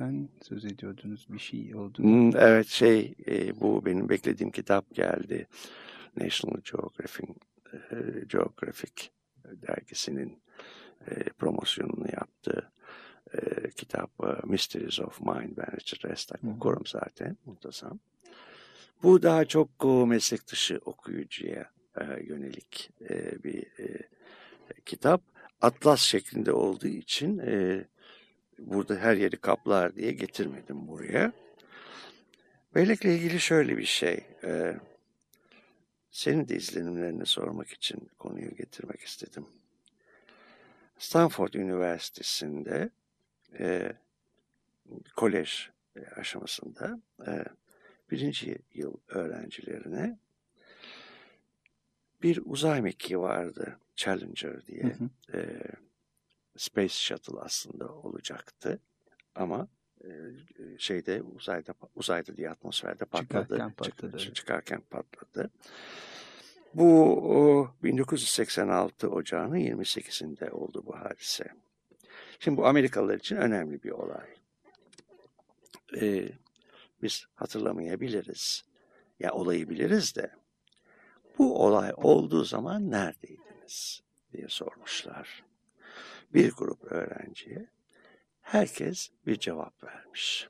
bellekten 0.00 0.28
söz 0.42 0.64
ediyordunuz 0.64 1.26
bir 1.30 1.38
şey 1.38 1.74
oldu. 1.74 1.98
Hmm, 1.98 2.36
evet 2.36 2.66
şey 2.66 3.14
e, 3.26 3.60
bu 3.60 3.84
benim 3.84 4.08
beklediğim 4.08 4.50
kitap 4.50 4.94
geldi. 4.94 5.46
National 6.16 6.60
Geographic, 6.72 7.32
e, 7.72 7.96
Geographic 8.28 9.10
dergisinin 9.44 10.38
e, 11.10 11.14
promosyonunu 11.24 12.06
yaptı. 12.12 12.72
E, 13.34 13.70
kitap 13.70 14.10
e, 14.22 14.46
Mysteries 14.46 15.00
of 15.00 15.20
Mind. 15.20 15.56
Ben 15.56 15.80
Richard 15.80 16.10
Restak 16.10 16.44
okurum 16.44 16.86
zaten. 16.86 17.36
Muntazam. 17.46 17.98
Bu 19.02 19.22
daha 19.22 19.44
çok 19.44 19.84
o, 19.84 20.06
meslek 20.06 20.46
dışı 20.46 20.80
okuyucuya 20.84 21.70
e, 22.00 22.04
yönelik 22.22 22.90
e, 23.10 23.44
bir 23.44 23.62
e, 23.62 24.08
kitap. 24.86 25.22
Atlas 25.60 26.00
şeklinde 26.00 26.52
olduğu 26.52 26.86
için 26.86 27.38
e, 27.38 27.84
burada 28.66 28.96
her 28.96 29.16
yeri 29.16 29.36
kaplar 29.36 29.96
diye 29.96 30.12
getirmedim 30.12 30.88
buraya. 30.88 31.32
Bellek'le 32.74 33.04
ilgili 33.04 33.40
şöyle 33.40 33.76
bir 33.76 33.84
şey. 33.84 34.24
e, 34.44 34.76
senin 36.10 36.48
de 36.48 36.56
izlenimlerini 36.56 37.26
sormak 37.26 37.68
için 37.68 38.10
konuyu 38.18 38.54
getirmek 38.56 39.00
istedim. 39.00 39.46
Stanford 40.98 41.54
Üniversitesi'nde 41.54 42.90
e, 43.58 43.92
kolej 45.16 45.68
aşamasında 46.16 47.00
e, 47.26 47.44
birinci 48.10 48.58
yıl 48.74 48.94
öğrencilerine 49.08 50.18
bir 52.22 52.40
uzay 52.44 52.82
mekiği 52.82 53.18
vardı. 53.18 53.78
Challenger 53.96 54.66
diye. 54.66 54.82
Hı 54.82 54.88
hı. 54.88 55.38
E, 55.38 55.60
Space 56.56 56.94
Shuttle 56.94 57.40
aslında 57.40 57.88
olacaktı. 57.88 58.80
Ama 59.34 59.68
e, 60.04 60.08
şeyde 60.78 61.22
uzayda 61.22 61.74
uzayda 61.94 62.36
diye 62.36 62.50
atmosferde 62.50 63.04
patladı. 63.04 63.42
Çıkarken 63.42 63.72
patladı, 63.72 64.18
Çık- 64.18 64.34
çıkarken 64.34 64.80
patladı. 64.80 65.50
Bu 66.74 67.02
o, 67.38 67.70
1986 67.82 69.10
Ocağı'nın 69.10 69.56
28'inde 69.56 70.50
oldu 70.50 70.82
bu 70.86 70.96
hadise. 70.96 71.44
Şimdi 72.40 72.56
bu 72.56 72.66
Amerikalılar 72.66 73.14
için 73.14 73.36
önemli 73.36 73.82
bir 73.82 73.90
olay. 73.90 74.26
Ee, 76.00 76.28
biz 77.02 77.26
hatırlamayabiliriz. 77.34 78.64
Ya 79.20 79.32
olayı 79.32 79.68
biliriz 79.70 80.16
de 80.16 80.30
bu 81.38 81.64
olay 81.64 81.92
olduğu 81.96 82.44
zaman 82.44 82.90
neredeydiniz 82.90 84.02
diye 84.32 84.48
sormuşlar. 84.48 85.44
Bir 86.34 86.52
grup 86.52 86.92
öğrenciye 86.92 87.66
herkes 88.40 89.10
bir 89.26 89.36
cevap 89.36 89.84
vermiş. 89.84 90.48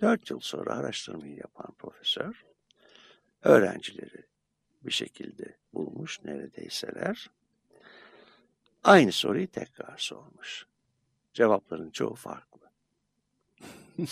Dört 0.00 0.30
yıl 0.30 0.40
sonra 0.40 0.74
araştırmayı 0.74 1.36
yapan 1.36 1.74
profesör 1.78 2.44
öğrencileri 3.42 4.26
bir 4.82 4.92
şekilde 4.92 5.56
bulmuş 5.74 6.24
neredeyseler. 6.24 7.30
Aynı 8.84 9.12
soruyu 9.12 9.48
tekrar 9.50 9.98
sormuş. 9.98 10.66
Cevapların 11.32 11.90
çoğu 11.90 12.14
farklı. 12.14 12.70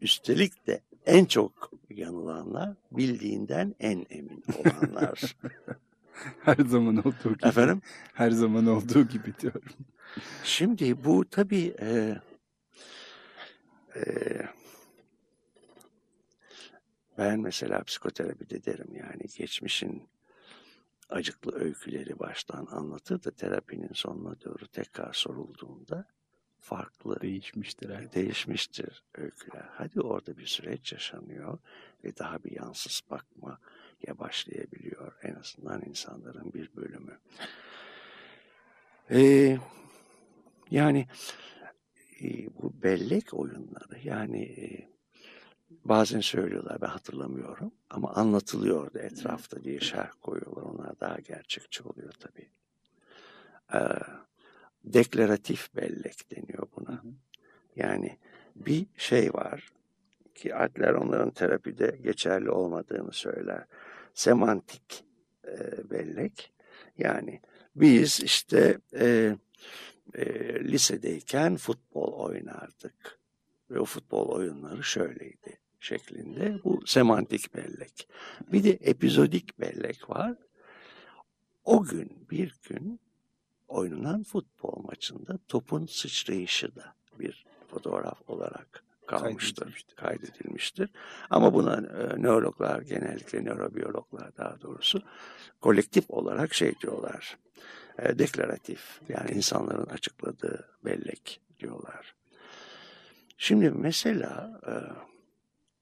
Üstelik 0.00 0.66
de 0.66 0.80
en 1.06 1.24
çok 1.24 1.72
yanılanlar 1.90 2.74
bildiğinden 2.92 3.74
en 3.80 4.06
emin 4.10 4.44
olanlar. 4.58 5.36
Her 6.44 6.64
zaman 6.64 6.96
olduğu 6.96 7.34
gibi. 7.34 7.46
Efendim? 7.48 7.82
Her 8.14 8.30
zaman 8.30 8.66
olduğu 8.66 9.02
gibi 9.02 9.34
diyorum. 9.40 9.62
Şimdi 10.44 11.04
bu 11.04 11.30
tabii 11.30 11.74
e, 11.80 12.20
e, 13.96 14.02
ben 17.18 17.40
mesela 17.40 17.82
psikoterapide 17.82 18.64
derim 18.64 18.94
yani 18.94 19.22
geçmişin 19.36 20.08
acıklı 21.08 21.60
öyküleri 21.60 22.18
baştan 22.18 22.66
anlatır 22.70 23.24
da 23.24 23.30
terapinin 23.30 23.92
sonuna 23.92 24.40
doğru 24.40 24.66
tekrar 24.66 25.12
sorulduğunda 25.12 26.06
farklı 26.60 27.20
Değişmiştir 27.20 27.90
her. 27.90 28.12
değişmiştir 28.12 29.02
öyküler. 29.14 29.68
Hadi 29.72 30.00
orada 30.00 30.36
bir 30.36 30.46
süreç 30.46 30.92
yaşanıyor 30.92 31.58
ve 32.04 32.16
daha 32.16 32.44
bir 32.44 32.50
yansız 32.50 33.00
bakmaya 34.00 34.18
başlayabiliyor 34.18 35.12
en 35.22 35.34
azından 35.34 35.82
insanların 35.82 36.52
bir 36.52 36.70
bölümü. 36.76 37.18
Ee, 39.10 39.58
yani 40.70 41.06
e, 42.22 42.46
bu 42.62 42.72
bellek 42.82 43.34
oyunları 43.34 43.98
yani 44.04 44.42
e, 44.42 44.88
bazen 45.84 46.20
söylüyorlar 46.20 46.80
ben 46.80 46.88
hatırlamıyorum 46.88 47.72
ama 47.90 48.12
anlatılıyordu 48.12 48.98
etrafta 48.98 49.64
diye 49.64 49.80
şerh 49.80 50.10
koyuyorlar. 50.20 50.62
Onlar 50.62 51.00
daha 51.00 51.20
gerçekçi 51.20 51.82
oluyor 51.82 52.12
tabii. 52.12 52.48
Ee, 53.74 54.02
deklaratif 54.84 55.76
bellek 55.76 56.30
deniyor 56.30 56.66
buna. 56.76 57.02
Yani 57.76 58.18
bir 58.56 58.86
şey 58.96 59.32
var 59.34 59.68
ki 60.34 60.54
Adler 60.54 60.94
onların 60.94 61.30
terapide 61.30 61.98
geçerli 62.02 62.50
olmadığını 62.50 63.12
söyler. 63.12 63.64
Semantik 64.14 65.04
e, 65.46 65.90
bellek. 65.90 66.52
Yani 66.98 67.40
biz 67.76 68.20
işte 68.20 68.78
e, 68.94 69.36
e, 70.14 70.24
lisedeyken 70.64 71.56
futbol 71.56 72.12
oynardık. 72.12 73.18
Ve 73.70 73.80
o 73.80 73.84
futbol 73.84 74.28
oyunları 74.28 74.84
şöyleydi 74.84 75.58
şeklinde. 75.80 76.58
Bu 76.64 76.86
semantik 76.86 77.54
bellek. 77.54 78.08
Bir 78.52 78.64
de 78.64 78.70
epizodik 78.70 79.60
bellek 79.60 80.10
var. 80.10 80.36
O 81.64 81.82
gün 81.82 82.26
bir 82.30 82.54
gün 82.62 83.00
oynanan 83.68 84.22
futbol 84.22 84.82
maçında 84.82 85.38
topun 85.48 85.86
sıçrayışı 85.86 86.76
da 86.76 86.94
bir 87.18 87.44
fotoğraf 87.68 88.30
olarak 88.30 88.84
kalmıştır, 89.18 89.56
Kaydedilmiştir. 89.64 89.96
kaydedilmiştir. 89.96 90.90
Ama 91.30 91.54
buna 91.54 91.74
e, 91.76 92.22
nörologlar, 92.22 92.80
genellikle 92.82 93.44
nörobiyologlar 93.44 94.36
daha 94.36 94.60
doğrusu 94.60 95.02
kolektif 95.60 96.10
olarak 96.10 96.54
şey 96.54 96.74
diyorlar, 96.80 97.38
e, 97.98 98.18
deklaratif 98.18 99.00
yani 99.08 99.30
insanların 99.30 99.86
açıkladığı 99.86 100.68
bellek 100.84 101.40
diyorlar. 101.58 102.14
Şimdi 103.38 103.70
mesela 103.70 104.60
e, 104.66 104.72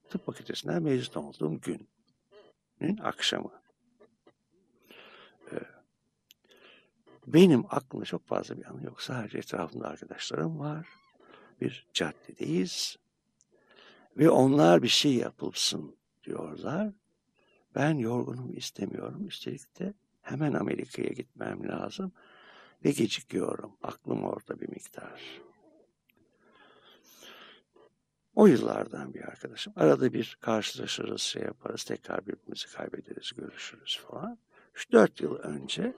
tıp 0.09 0.25
fakültesinden 0.25 0.83
mezun 0.83 1.21
olduğum 1.21 1.59
günün 1.61 2.97
akşamı 2.97 3.51
e, 5.51 5.55
benim 7.27 7.65
aklımda 7.69 8.05
çok 8.05 8.27
fazla 8.27 8.57
bir 8.57 8.65
anı 8.65 8.83
yok. 8.85 9.01
Sadece 9.01 9.37
etrafımda 9.37 9.87
arkadaşlarım 9.87 10.59
var. 10.59 10.87
Bir 11.61 11.87
caddedeyiz. 11.93 12.97
Ve 14.17 14.29
onlar 14.29 14.83
bir 14.83 14.87
şey 14.87 15.13
yapılsın 15.13 15.95
diyorlar. 16.23 16.93
Ben 17.75 17.97
yorgunum 17.97 18.57
istemiyorum. 18.57 19.27
Üstelik 19.27 19.79
de 19.79 19.93
hemen 20.21 20.53
Amerika'ya 20.53 21.09
gitmem 21.09 21.67
lazım. 21.67 22.11
Ve 22.85 22.91
gecikiyorum. 22.91 23.71
Aklım 23.83 24.23
orada 24.23 24.59
bir 24.59 24.69
miktar. 24.69 25.41
O 28.35 28.47
yıllardan 28.47 29.13
bir 29.13 29.21
arkadaşım. 29.21 29.73
Arada 29.75 30.13
bir 30.13 30.37
karşılaşırız, 30.41 31.21
şey 31.21 31.43
yaparız, 31.43 31.83
tekrar 31.83 32.27
birbirimizi 32.27 32.67
kaybederiz, 32.67 33.31
görüşürüz 33.37 33.99
falan. 34.07 34.37
3-4 34.75 35.23
yıl 35.23 35.35
önce 35.35 35.93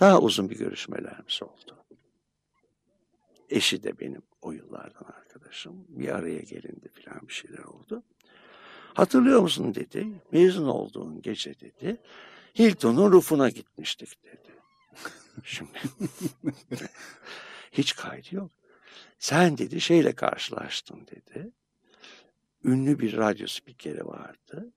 daha 0.00 0.20
uzun 0.20 0.50
bir 0.50 0.58
görüşmelerimiz 0.58 1.40
oldu. 1.42 1.83
Eşi 3.50 3.82
de 3.82 3.98
benim 3.98 4.22
o 4.42 4.52
yıllardan 4.52 5.04
arkadaşım. 5.04 5.86
Bir 5.88 6.08
araya 6.08 6.40
gelindi 6.40 6.88
falan 6.88 7.28
bir 7.28 7.32
şeyler 7.32 7.64
oldu. 7.64 8.02
Hatırlıyor 8.94 9.40
musun 9.40 9.74
dedi. 9.74 10.08
Mezun 10.32 10.66
olduğun 10.66 11.22
gece 11.22 11.60
dedi. 11.60 11.96
Hilton'un 12.58 13.12
rufuna 13.12 13.48
gitmiştik 13.48 14.24
dedi. 14.24 14.54
Şimdi 15.44 15.78
hiç 17.72 17.96
kaydı 17.96 18.34
yok. 18.34 18.50
Sen 19.18 19.58
dedi 19.58 19.80
şeyle 19.80 20.12
karşılaştın 20.12 21.06
dedi. 21.06 21.50
Ünlü 22.64 22.98
bir 22.98 23.16
radyo 23.16 23.46
spikeri 23.46 24.06
vardı. 24.06 24.72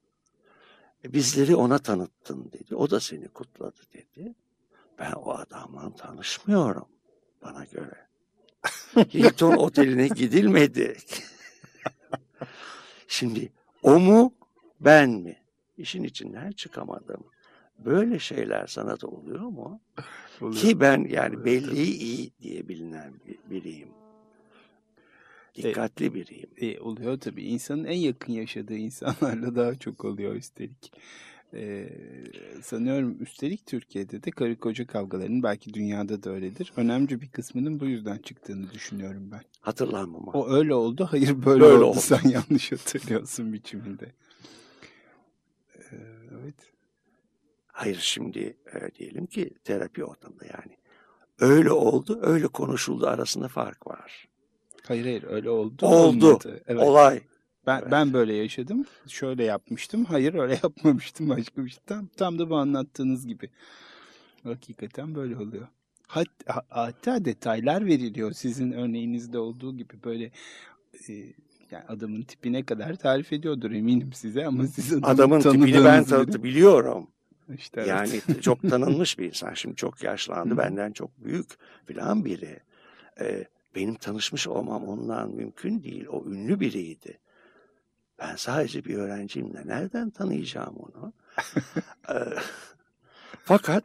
E, 1.05 1.13
Bizleri 1.13 1.55
ona 1.55 1.79
tanıttın 1.79 2.51
dedi. 2.51 2.75
O 2.75 2.89
da 2.89 2.99
seni 2.99 3.27
kutladı 3.27 3.81
dedi. 3.93 4.35
Ben 4.99 5.11
o 5.11 5.31
adamla 5.31 5.95
tanışmıyorum 5.95 6.87
bana 7.41 7.65
göre. 7.65 8.06
Hilton 9.13 9.55
oteline 9.57 10.07
gidilmedi. 10.07 10.97
Şimdi 13.07 13.49
o 13.83 13.99
mu 13.99 14.33
ben 14.79 15.09
mi? 15.09 15.37
İşin 15.77 16.03
içinden 16.03 16.51
çıkamadım. 16.51 17.23
Böyle 17.79 18.19
şeyler 18.19 18.67
sana 18.67 19.01
da 19.01 19.07
oluyor 19.07 19.39
mu? 19.41 19.81
Oluyor. 20.41 20.61
Ki 20.61 20.79
ben 20.79 21.05
yani 21.09 21.45
belli 21.45 21.83
iyi 21.83 22.31
diye 22.41 22.67
bilinen 22.67 23.13
bir- 23.27 23.39
biriyim. 23.55 23.89
Dikkatli 25.55 26.13
biriyim. 26.13 26.49
E, 26.57 26.79
oluyor 26.79 27.19
tabii. 27.19 27.43
İnsanın 27.43 27.85
en 27.85 27.97
yakın 27.97 28.33
yaşadığı 28.33 28.75
insanlarla 28.75 29.55
daha 29.55 29.75
çok 29.75 30.05
oluyor 30.05 30.35
üstelik. 30.35 30.91
E, 31.53 31.89
sanıyorum 32.63 33.17
üstelik 33.23 33.65
Türkiye'de 33.65 34.23
de 34.23 34.31
karı 34.31 34.55
koca 34.59 34.87
kavgalarının 34.87 35.43
belki 35.43 35.73
dünyada 35.73 36.23
da 36.23 36.29
öyledir. 36.29 36.73
Önemli 36.77 37.21
bir 37.21 37.29
kısmının 37.29 37.79
bu 37.79 37.85
yüzden 37.85 38.17
çıktığını 38.17 38.71
düşünüyorum 38.71 39.31
ben. 39.31 39.41
Hatırlanmama. 39.61 40.31
O 40.31 40.49
öyle 40.49 40.73
oldu. 40.73 41.07
Hayır 41.11 41.45
böyle, 41.45 41.61
Böyle 41.61 41.73
oldu. 41.73 41.85
oldu. 41.85 41.99
Sen 41.99 42.29
yanlış 42.29 42.71
hatırlıyorsun 42.71 43.53
biçiminde. 43.53 44.05
E, 45.75 45.95
evet. 46.41 46.73
Hayır 47.67 47.99
şimdi 48.01 48.57
e, 48.73 48.95
diyelim 48.95 49.25
ki 49.25 49.53
terapi 49.63 50.05
ortamında 50.05 50.45
yani. 50.45 50.77
Öyle 51.39 51.71
oldu, 51.71 52.19
öyle 52.21 52.47
konuşuldu 52.47 53.07
arasında 53.07 53.47
fark 53.47 53.87
var. 53.87 54.27
Hayır 54.87 55.03
hayır 55.03 55.23
öyle 55.23 55.49
oldu. 55.49 55.85
Oldu. 55.85 56.27
olmadı. 56.27 56.63
Evet. 56.67 56.83
Olay. 56.83 57.21
Ben, 57.67 57.79
Evet. 57.81 57.91
ben 57.91 58.13
böyle 58.13 58.33
yaşadım. 58.33 58.85
Şöyle 59.07 59.43
yapmıştım. 59.43 60.05
Hayır 60.05 60.33
öyle 60.33 60.53
yapmamıştım. 60.63 61.29
Başka 61.29 61.65
bir 61.65 61.69
şey. 61.69 61.79
Tam, 61.85 62.07
tam 62.07 62.39
da 62.39 62.49
bu 62.49 62.55
anlattığınız 62.55 63.27
gibi. 63.27 63.49
Hakikaten 64.43 65.15
böyle 65.15 65.37
oluyor. 65.37 65.67
Hat, 66.07 66.27
ha- 66.47 66.65
hatta 66.69 67.25
detaylar 67.25 67.85
veriliyor 67.85 68.31
sizin 68.31 68.71
örneğinizde 68.71 69.39
olduğu 69.39 69.77
gibi 69.77 69.93
böyle 70.03 70.31
e, 71.09 71.13
yani 71.71 71.83
adamın 71.87 72.21
tipine 72.21 72.63
kadar 72.65 72.95
tarif 72.95 73.33
ediyordur 73.33 73.71
eminim 73.71 74.13
size 74.13 74.45
ama 74.45 74.67
siz 74.67 74.93
adamı 74.93 75.07
Adamın 75.07 75.39
tipini 75.39 75.73
ben 75.73 75.83
tanıdığınız 75.83 76.09
tanıdı 76.09 76.37
biri- 76.37 76.43
biliyorum. 76.43 77.07
İşte 77.57 77.81
evet. 77.81 77.89
Yani 77.89 78.41
çok 78.41 78.69
tanınmış 78.69 79.19
bir 79.19 79.25
insan. 79.25 79.53
Şimdi 79.53 79.75
çok 79.75 80.03
yaşlandı. 80.03 80.57
Benden 80.57 80.91
çok 80.91 81.25
büyük 81.25 81.49
filan 81.85 82.25
biri. 82.25 82.59
Ee, 83.21 83.45
benim 83.75 83.95
tanışmış 83.95 84.47
olmam 84.47 84.83
ondan 84.87 85.31
mümkün 85.31 85.83
değil. 85.83 86.05
O 86.11 86.25
ünlü 86.25 86.59
biriydi. 86.59 87.19
Ben 88.19 88.35
sadece 88.35 88.85
bir 88.85 88.97
öğrenciyim 88.97 89.53
de 89.53 89.67
nereden 89.67 90.09
tanıyacağım 90.09 90.75
onu? 90.75 91.13
Fakat 93.43 93.83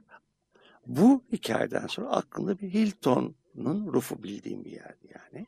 bu 0.86 1.24
hikayeden 1.32 1.86
sonra 1.86 2.08
aklımda 2.08 2.58
bir 2.58 2.74
Hilton'un 2.74 3.92
rufu 3.92 4.22
bildiğim 4.22 4.64
bir 4.64 4.70
yerdi 4.70 5.08
yani. 5.14 5.46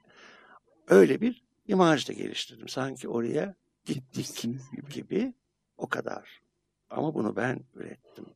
Öyle 0.88 1.20
bir 1.20 1.44
imaj 1.66 2.08
da 2.08 2.12
geliştirdim. 2.12 2.68
Sanki 2.68 3.08
oraya 3.08 3.54
gittik 3.84 4.42
gibi. 4.42 4.88
gibi 4.90 5.34
o 5.76 5.88
kadar. 5.88 6.42
Ama 6.90 7.14
bunu 7.14 7.36
ben 7.36 7.60
ürettim. 7.74 8.26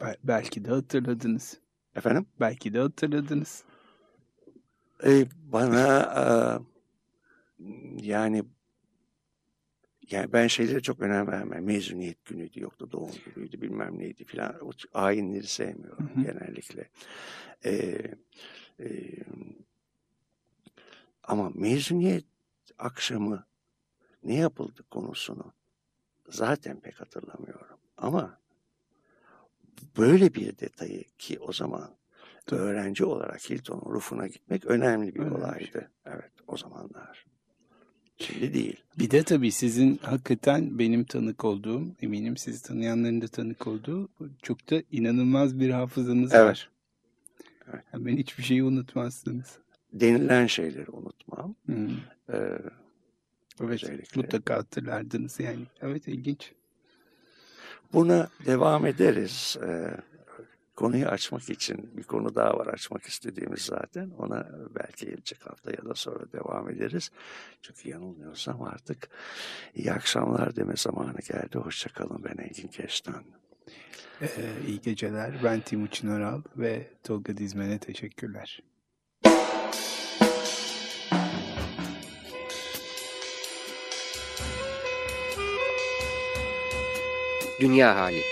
Bel- 0.00 0.16
belki 0.24 0.64
de 0.64 0.70
hatırladınız. 0.70 1.60
Efendim? 1.94 2.26
Belki 2.40 2.74
de 2.74 2.80
hatırladınız. 2.80 3.64
Ee, 5.04 5.26
bana 5.52 5.98
e, 6.00 6.24
yani 8.02 8.44
yani 10.10 10.32
ben 10.32 10.46
şeylere 10.46 10.80
çok 10.80 11.00
önem 11.00 11.26
vermem. 11.26 11.64
Mezuniyet 11.64 12.24
günüydü, 12.24 12.60
yoktu 12.60 12.92
doğum 12.92 13.12
günüydü, 13.34 13.60
bilmem 13.60 13.98
neydi 13.98 14.24
filan. 14.24 14.60
O 14.60 14.70
ayinleri 14.94 15.46
sevmiyorum 15.46 16.08
Hı 16.14 16.20
hı. 16.20 16.24
genellikle. 16.24 16.88
Ee, 17.64 18.14
e, 18.80 18.88
ama 21.22 21.50
mezuniyet 21.54 22.24
akşamı 22.78 23.46
ne 24.24 24.34
yapıldı 24.34 24.82
konusunu 24.90 25.52
zaten 26.28 26.80
pek 26.80 27.00
hatırlamıyorum. 27.00 27.78
Ama 27.96 28.40
böyle 29.98 30.34
bir 30.34 30.58
detayı 30.58 31.04
ki 31.18 31.38
o 31.40 31.52
zaman 31.52 31.96
Tabii. 32.46 32.60
öğrenci 32.60 33.04
olarak 33.04 33.50
Hilton'un 33.50 33.94
rufuna 33.94 34.26
gitmek 34.26 34.64
önemli 34.64 35.14
bir 35.14 35.20
Önemli 35.20 35.34
bir 35.34 35.38
olaydı. 35.38 35.90
Evet 36.06 36.32
o 36.46 36.56
zamanlar. 36.56 37.26
Şimdi 38.22 38.54
değil. 38.54 38.76
Bir 38.98 39.10
de 39.10 39.22
tabii 39.22 39.52
sizin 39.52 39.96
hakikaten 40.02 40.78
benim 40.78 41.04
tanık 41.04 41.44
olduğum, 41.44 41.82
eminim 42.02 42.36
sizi 42.36 42.62
tanıyanların 42.62 43.22
da 43.22 43.28
tanık 43.28 43.66
olduğu 43.66 44.08
çok 44.42 44.70
da 44.70 44.82
inanılmaz 44.92 45.60
bir 45.60 45.70
hafızanız 45.70 46.34
Evet. 46.34 46.44
var. 46.46 46.70
Evet. 47.72 47.84
Hemen 47.90 48.16
hiçbir 48.16 48.42
şeyi 48.42 48.64
unutmazsınız. 48.64 49.58
Denilen 49.92 50.46
şeyleri 50.46 50.90
unutmam. 50.90 51.54
Hmm. 51.66 51.88
Ee, 52.32 52.58
Evet, 53.60 53.82
Özellikle. 53.84 54.20
mutlaka 54.20 54.54
hatırlardınız 54.56 55.40
yani. 55.40 55.62
Evet, 55.82 56.08
ilginç. 56.08 56.52
Buna 57.92 58.28
devam 58.46 58.86
ederiz. 58.86 59.56
Ee, 59.66 59.90
konuyu 60.82 61.06
açmak 61.06 61.50
için 61.50 61.90
bir 61.96 62.02
konu 62.02 62.34
daha 62.34 62.58
var 62.58 62.66
açmak 62.66 63.02
istediğimiz 63.02 63.60
zaten. 63.60 64.10
Ona 64.18 64.48
belki 64.74 65.06
gelecek 65.06 65.46
hafta 65.46 65.70
ya 65.70 65.84
da 65.90 65.94
sonra 65.94 66.32
devam 66.32 66.70
ederiz. 66.70 67.10
Çünkü 67.62 67.88
yanılmıyorsam 67.88 68.62
artık 68.62 69.08
iyi 69.74 69.92
akşamlar 69.92 70.56
deme 70.56 70.76
zamanı 70.76 71.18
geldi. 71.28 71.58
Hoşçakalın 71.58 72.24
ben 72.24 72.44
Engin 72.44 72.68
Keştan. 72.68 73.24
Ee, 74.22 74.28
iyi 74.66 74.80
geceler. 74.80 75.34
Ben 75.44 75.60
Timuçin 75.60 76.08
Oral 76.08 76.42
ve 76.56 76.90
Tolga 77.04 77.36
Dizmen'e 77.36 77.78
teşekkürler. 77.78 78.62
Dünya 87.60 87.96
Hali 87.96 88.22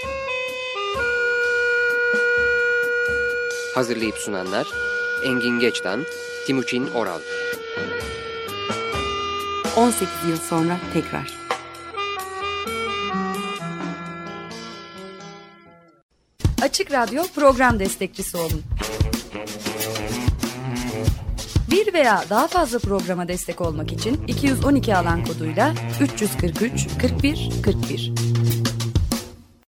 Hazırlayıp 3.81 4.14
sunanlar 4.18 4.66
Engin 5.24 5.61
Geçtan, 5.61 6.05
Timuçin 6.47 6.87
Oral 6.87 7.20
18 9.76 10.09
yıl 10.28 10.37
sonra 10.37 10.76
tekrar. 10.93 11.39
Açık 16.62 16.93
Radyo 16.93 17.22
program 17.35 17.78
destekçisi 17.78 18.37
olun. 18.37 18.62
Bir 21.70 21.93
veya 21.95 22.24
daha 22.31 22.49
fazla 22.49 22.78
programa 22.78 23.28
destek 23.28 23.61
olmak 23.61 23.93
için 23.93 24.26
212 24.26 24.97
alan 24.97 25.24
koduyla 25.24 25.74
343 26.01 26.89
41 27.01 27.51
41. 27.64 28.30